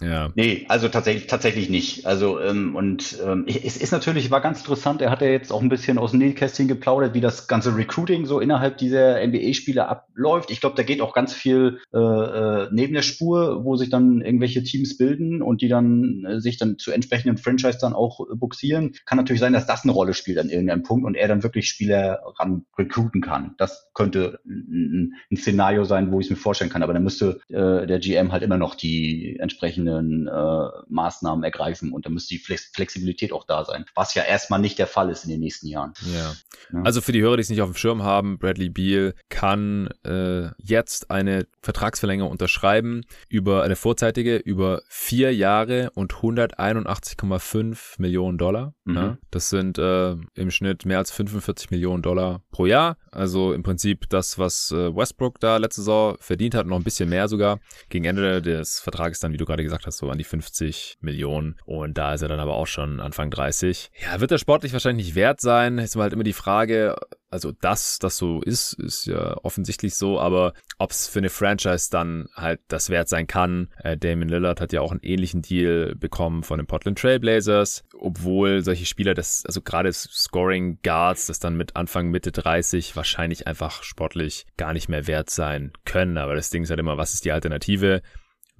[0.00, 0.32] Ja.
[0.34, 2.06] Nee, also tatsächlich, tatsächlich nicht.
[2.06, 5.62] Also, ähm, und ähm, es ist natürlich, war ganz interessant, er hat ja jetzt auch
[5.62, 10.50] ein bisschen aus dem Nähkästchen geplaudert, wie das ganze Recruiting so innerhalb dieser NBA-Spieler abläuft.
[10.50, 14.20] Ich glaube, da geht auch ganz viel äh, äh, neben der Spur, wo sich dann
[14.20, 18.34] irgendwelche Teams bilden und die dann äh, sich dann zu entsprechenden Franchise dann auch äh,
[18.34, 18.94] buxieren.
[19.06, 21.68] Kann natürlich sein, dass das eine Rolle spielt an irgendeinem Punkt und er dann wirklich
[21.68, 23.54] Spieler ran recruiten kann.
[23.58, 26.82] Das könnte ein, ein Szenario sein, wo ich es mir vorstellen kann.
[26.82, 32.06] Aber dann müsste äh, der GM halt immer noch die entsprechenden äh, Maßnahmen ergreifen und
[32.06, 33.84] dann müsste die Flex Flexibilität auch da sein.
[33.94, 35.92] Was ja erstmal nicht der Fall ist in den nächsten Jahren.
[36.12, 36.32] Ja.
[36.72, 36.82] ja.
[36.84, 40.48] Also für die Hörer, die es nicht auf dem Schirm haben, Bradley Beal kann äh,
[40.58, 48.74] jetzt eine Vertragsverlängerung unterschreiben über eine vorzeitige über vier Jahre und 181,5 Millionen Dollar.
[48.84, 48.94] Mhm.
[48.94, 49.18] Ja.
[49.30, 52.96] Das sind äh, im Schnitt mehr als 45 Millionen Dollar pro Jahr.
[53.10, 57.08] Also im Prinzip das, was äh, Westbrook da letzte Saison verdient hat, noch ein bisschen
[57.08, 57.60] mehr sogar.
[57.88, 61.56] Gegen Ende des Vertrages dann, wie du gerade gesagt hast, so an die 50 Millionen.
[61.64, 63.90] Und da ist er dann aber auch schon Anfang 30.
[64.02, 65.78] Ja, wird er sportlich wahrscheinlich nicht wert sein.
[65.78, 66.96] Ist halt immer die Frage,
[67.32, 71.88] also dass das so ist, ist ja offensichtlich so, aber ob es für eine Franchise
[71.90, 73.68] dann halt das wert sein kann.
[73.78, 78.62] Äh, Damon Lillard hat ja auch einen ähnlichen Deal bekommen von den Portland Trailblazers, obwohl
[78.62, 83.82] solche Spieler, das, also gerade Scoring Guards, das dann mit Anfang, Mitte 30 wahrscheinlich einfach
[83.82, 86.18] sportlich gar nicht mehr wert sein können.
[86.18, 88.02] Aber das Ding ist halt immer, was ist die Alternative?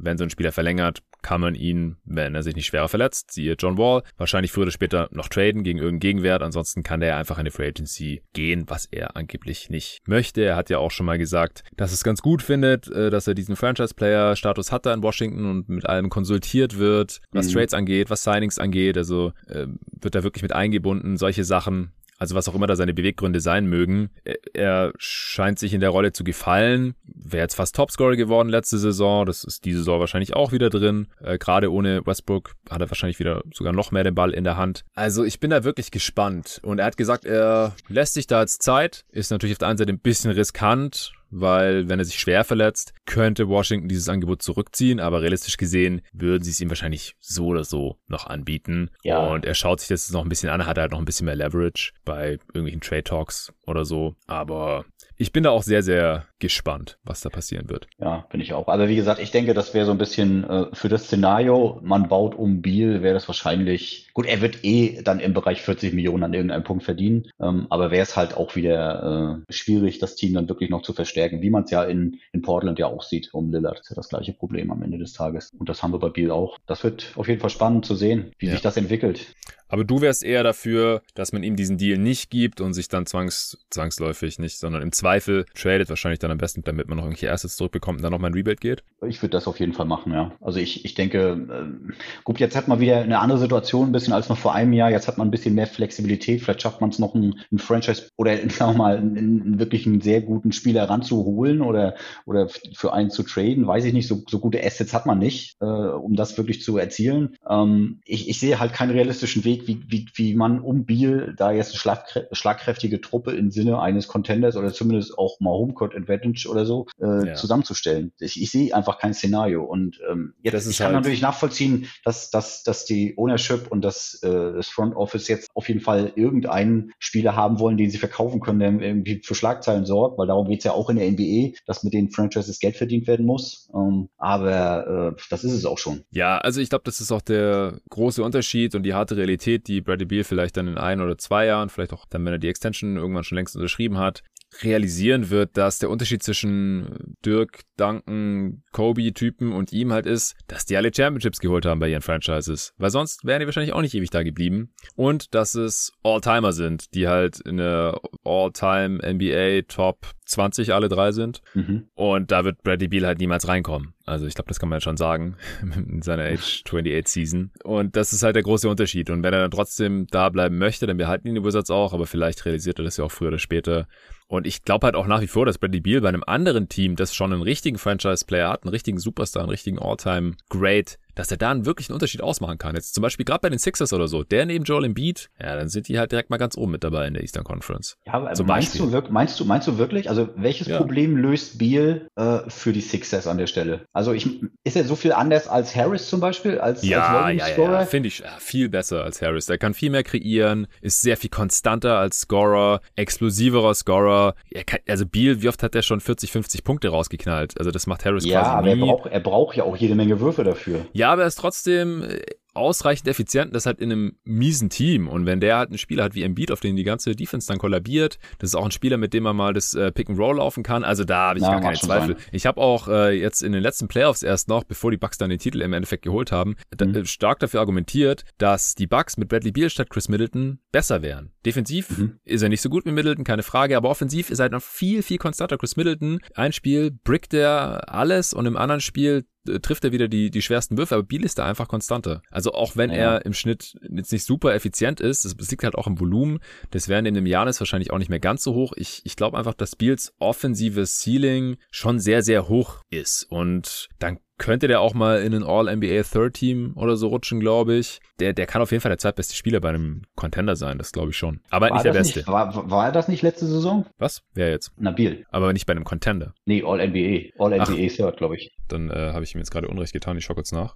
[0.03, 3.55] Wenn so ein Spieler verlängert, kann man ihn, wenn er sich nicht schwerer verletzt, siehe
[3.59, 6.43] John Wall, wahrscheinlich früher oder später noch traden gegen irgendeinen Gegenwert.
[6.43, 10.43] Ansonsten kann der einfach in die Free Agency gehen, was er angeblich nicht möchte.
[10.43, 13.35] Er hat ja auch schon mal gesagt, dass es ganz gut findet, äh, dass er
[13.35, 17.53] diesen Franchise-Player-Status hat da in Washington und mit allem konsultiert wird, was mhm.
[17.53, 18.99] Trades angeht, was Signings angeht.
[18.99, 19.67] Also äh,
[20.01, 21.93] wird er wirklich mit eingebunden, solche Sachen
[22.23, 24.11] also was auch immer da seine Beweggründe sein mögen.
[24.55, 26.95] Er scheint sich in der Rolle zu gefallen.
[27.05, 29.27] Wäre jetzt fast Topscorer geworden letzte Saison.
[29.27, 31.09] Das ist diese Saison wahrscheinlich auch wieder drin.
[31.21, 34.57] Äh, Gerade ohne Westbrook hat er wahrscheinlich wieder sogar noch mehr den Ball in der
[34.57, 34.85] Hand.
[34.95, 36.61] Also ich bin da wirklich gespannt.
[36.63, 39.05] Und er hat gesagt, er lässt sich da jetzt Zeit.
[39.11, 42.93] Ist natürlich auf der einen Seite ein bisschen riskant weil wenn er sich schwer verletzt,
[43.07, 47.65] könnte Washington dieses Angebot zurückziehen, aber realistisch gesehen würden sie es ihm wahrscheinlich so oder
[47.65, 48.91] so noch anbieten.
[49.03, 49.19] Ja.
[49.19, 51.37] Und er schaut sich das noch ein bisschen an, hat halt noch ein bisschen mehr
[51.37, 54.15] Leverage bei irgendwelchen Trade Talks oder so.
[54.27, 54.85] Aber
[55.17, 57.87] ich bin da auch sehr, sehr gespannt, was da passieren wird.
[57.99, 58.69] Ja, bin ich auch.
[58.69, 62.09] Aber wie gesagt, ich denke, das wäre so ein bisschen äh, für das Szenario, man
[62.09, 66.25] baut um Biel, wäre das wahrscheinlich, gut, er wird eh dann im Bereich 40 Millionen
[66.25, 70.35] an irgendeinem Punkt verdienen, ähm, aber wäre es halt auch wieder äh, schwierig, das Team
[70.35, 73.33] dann wirklich noch zu verstärken, wie man es ja in, in Portland ja auch sieht
[73.33, 73.79] um Lillard.
[73.79, 75.51] Das ist ja das gleiche Problem am Ende des Tages.
[75.59, 76.59] Und das haben wir bei Biel auch.
[76.67, 78.53] Das wird auf jeden Fall spannend zu sehen, wie ja.
[78.53, 79.35] sich das entwickelt.
[79.73, 83.07] Aber du wärst eher dafür, dass man ihm diesen Deal nicht gibt und sich dann
[83.07, 87.33] zwangs, zwangsläufig nicht, sondern im Zweifel tradet wahrscheinlich dann am besten, damit man noch irgendwelche
[87.33, 88.85] Assets zurückbekommt und dann nochmal ein Rebuild geht?
[89.09, 90.33] Ich würde das auf jeden Fall machen, ja.
[90.43, 91.93] Also ich, ich denke, äh,
[92.23, 94.91] gut, jetzt hat man wieder eine andere Situation ein bisschen als noch vor einem Jahr.
[94.91, 96.43] Jetzt hat man ein bisschen mehr Flexibilität.
[96.43, 100.03] Vielleicht schafft man es noch, ein, Franchise oder sagen wir mal, einen, einen wirklich einen
[100.03, 101.95] sehr guten Spieler ranzuholen oder,
[102.27, 103.67] oder für einen zu traden.
[103.67, 106.77] Weiß ich nicht, so, so gute Assets hat man nicht, äh, um das wirklich zu
[106.77, 107.37] erzielen.
[107.49, 111.53] Ähm, ich, ich sehe halt keinen realistischen Weg, wie, wie, wie man um Biel da
[111.53, 116.65] jetzt eine schlagkräftige Truppe im Sinne eines Contenders oder zumindest auch mal Homecourt Advantage oder
[116.65, 117.35] so äh, ja.
[117.35, 118.13] zusammenzustellen.
[118.19, 119.65] Ich, ich sehe einfach kein Szenario.
[119.65, 124.21] Und ähm, jetzt ich kann halt natürlich nachvollziehen, dass, dass, dass die Ownership und das,
[124.23, 128.41] äh, das Front Office jetzt auf jeden Fall irgendeinen Spieler haben wollen, den sie verkaufen
[128.41, 131.85] können, der irgendwie für Schlagzeilen sorgt, weil darum geht's ja auch in der NBA, dass
[131.85, 133.69] mit den Franchises Geld verdient werden muss.
[133.75, 136.05] Ähm, aber äh, das ist es auch schon.
[136.11, 139.69] Ja, also ich glaube, das ist auch der große Unterschied und die harte Realität Qualität,
[139.69, 142.39] die Bradley Beal vielleicht dann in ein oder zwei Jahren, vielleicht auch dann, wenn er
[142.39, 144.23] die Extension irgendwann schon längst unterschrieben hat,
[144.61, 150.77] realisieren wird, dass der Unterschied zwischen Dirk, Duncan, Kobe-Typen und ihm halt ist, dass die
[150.77, 152.75] alle Championships geholt haben bei ihren Franchises.
[152.77, 154.73] Weil sonst wären die wahrscheinlich auch nicht ewig da geblieben.
[154.95, 161.13] Und dass es All-Timer sind, die halt in der All-Time NBA Top 20 alle drei
[161.13, 161.43] sind.
[161.55, 161.89] Mhm.
[161.95, 163.95] Und da wird Bradley Beal halt niemals reinkommen.
[164.05, 167.51] Also ich glaube, das kann man ja schon sagen in seiner Age 28 Season.
[167.65, 169.11] Und das ist halt der große Unterschied.
[169.11, 172.07] Und wenn er dann trotzdem da bleiben möchte, dann behalten ihn die Wizards auch, aber
[172.07, 173.87] vielleicht realisiert er das ja auch früher oder später.
[174.33, 176.97] Und ich glaube halt auch nach wie vor, dass Bradley Beal bei einem anderen Team,
[176.97, 181.51] das schon einen richtigen Franchise-Player hat, einen richtigen Superstar, einen richtigen All-Time-Great, dass er da
[181.51, 182.75] einen wirklichen Unterschied ausmachen kann.
[182.75, 185.69] Jetzt zum Beispiel gerade bei den Sixers oder so, der neben Joel Embiid, ja, dann
[185.69, 187.97] sind die halt direkt mal ganz oben mit dabei in der Eastern Conference.
[188.07, 188.87] Ja, aber zum meinst Beispiel.
[188.87, 190.79] du, wirklich, meinst du, meinst du wirklich, also welches ja.
[190.79, 193.87] Problem löst Beal äh, für die Sixers an der Stelle?
[193.93, 194.29] Also ich,
[194.65, 197.85] ist er so viel anders als Harris zum Beispiel, als, ja, als ja, ja, ja,
[197.87, 199.47] finde ich ja, viel besser als Harris.
[199.47, 204.35] Der kann viel mehr kreieren, ist sehr viel konstanter als Scorer, explosiverer Scorer.
[204.67, 207.59] Kann, also Beal, wie oft hat der schon 40, 50 Punkte rausgeknallt?
[207.59, 208.83] Also das macht Harris ja, quasi aber nie.
[208.83, 210.87] er braucht, er braucht ja auch jede Menge Würfe dafür.
[210.93, 212.21] Ja, Ja, aber er ist trotzdem äh,
[212.55, 215.09] ausreichend effizient, das halt in einem miesen Team.
[215.09, 217.59] Und wenn der halt einen Spieler hat wie Embiid, auf den die ganze Defense dann
[217.59, 220.37] kollabiert, das ist auch ein Spieler, mit dem man mal das äh, Pick and Roll
[220.37, 220.85] laufen kann.
[220.85, 222.15] Also da habe ich ja, gar keine Zweifel.
[222.15, 222.27] Sein.
[222.31, 225.29] Ich habe auch äh, jetzt in den letzten Playoffs erst noch, bevor die Bucks dann
[225.29, 226.93] den Titel im Endeffekt geholt haben, mhm.
[226.93, 231.33] da, stark dafür argumentiert, dass die Bucks mit Bradley Beal statt Chris Middleton besser wären.
[231.45, 232.21] Defensiv mhm.
[232.25, 234.63] ist er nicht so gut wie Middleton, keine Frage, aber offensiv ist er halt noch
[234.63, 235.59] viel, viel konstanter.
[235.59, 239.32] Chris Middleton, ein Spiel brickt er alles und im anderen Spiel äh,
[239.63, 242.23] trifft er wieder die, die schwersten Würfe, aber Biel ist da einfach konstanter.
[242.31, 242.97] Also auch wenn ja.
[242.97, 246.39] er im Schnitt jetzt nicht super effizient ist, das liegt halt auch im Volumen,
[246.71, 248.73] das wäre in dem Janis wahrscheinlich auch nicht mehr ganz so hoch.
[248.77, 254.19] Ich, ich glaube einfach, dass Biels offensives Ceiling schon sehr, sehr hoch ist und dann
[254.43, 258.01] könnte der auch mal in ein All-NBA Third Team oder so rutschen, glaube ich.
[258.19, 261.11] Der, der kann auf jeden Fall der zweitbeste Spieler bei einem Contender sein, das glaube
[261.11, 261.41] ich schon.
[261.51, 262.19] Aber war nicht der Beste.
[262.19, 263.87] Nicht, war, war er das nicht letzte Saison?
[263.99, 264.23] Was?
[264.35, 264.73] Wer jetzt?
[264.77, 265.25] Nabil.
[265.31, 266.35] Aber nicht bei einem Contender.
[266.45, 267.31] Nee, All-NBA.
[267.39, 268.51] All-NBA Third, glaube ich.
[268.67, 270.75] Dann äh, habe ich ihm jetzt gerade Unrecht getan, ich schaue kurz nach.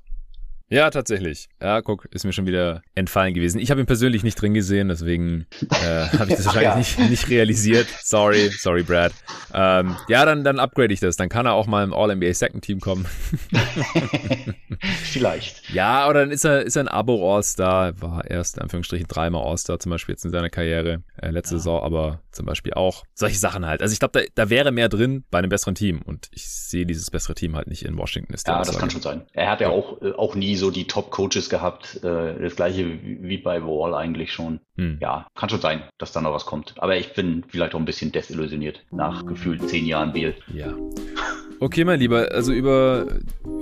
[0.69, 1.49] Ja, tatsächlich.
[1.62, 3.61] Ja, guck, ist mir schon wieder entfallen gewesen.
[3.61, 7.03] Ich habe ihn persönlich nicht drin gesehen, deswegen äh, habe ich das wahrscheinlich ja.
[7.03, 7.87] nicht, nicht realisiert.
[8.03, 9.12] Sorry, sorry, Brad.
[9.55, 11.17] Ähm, ja, dann, dann upgrade ich das.
[11.17, 13.07] Dann kann er auch mal im All-NBA Second Team kommen.
[15.05, 15.62] Vielleicht.
[15.77, 18.01] Ja, oder dann ist er, ist er ein Abo-All-Star.
[18.01, 21.03] War erst in Anführungsstrichen dreimal All-Star zum Beispiel jetzt in seiner Karriere.
[21.21, 21.59] Äh, letzte ja.
[21.59, 23.05] Saison aber zum Beispiel auch.
[23.14, 23.83] Solche Sachen halt.
[23.83, 26.01] Also ich glaube, da, da wäre mehr drin bei einem besseren Team.
[26.03, 28.33] Und ich sehe dieses bessere Team halt nicht in Washington.
[28.33, 29.27] Ist ja, das kann schon sein.
[29.33, 29.75] Er hat ja, ja.
[29.75, 32.02] auch, äh, auch nie so die Top-Coaches gehabt.
[32.04, 34.61] Äh, das gleiche wie bei Wall eigentlich schon.
[34.77, 34.99] Hm.
[35.01, 36.74] Ja, kann schon sein, dass da noch was kommt.
[36.79, 40.35] Aber ich bin vielleicht auch ein bisschen desillusioniert nach gefühlt zehn Jahren Biel.
[40.53, 40.74] Ja.
[41.59, 43.07] Okay, mein Lieber, also über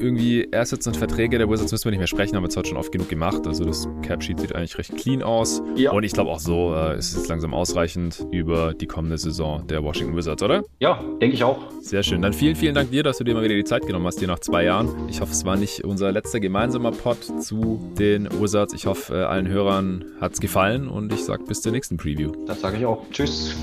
[0.01, 2.77] irgendwie Assets und Verträge der Wizards müssen wir nicht mehr sprechen, haben wir zwar schon
[2.77, 3.47] oft genug gemacht.
[3.47, 5.63] Also das Cap-Sheet sieht eigentlich recht clean aus.
[5.77, 5.93] Ja.
[5.93, 9.85] Und ich glaube auch so äh, ist es langsam ausreichend über die kommende Saison der
[9.85, 10.65] Washington Wizards, oder?
[10.81, 11.71] Ja, denke ich auch.
[11.81, 12.21] Sehr schön.
[12.21, 14.27] Dann vielen, vielen Dank dir, dass du dir mal wieder die Zeit genommen hast, dir
[14.27, 15.09] nach zwei Jahren.
[15.09, 18.75] Ich hoffe, es war nicht unser letzter gemeinsamer Pod zu den Wizards.
[18.75, 22.33] Ich hoffe, äh, allen Hörern hat es gefallen und ich sage bis zur nächsten Preview.
[22.47, 23.05] Das sage ich auch.
[23.11, 23.57] Tschüss.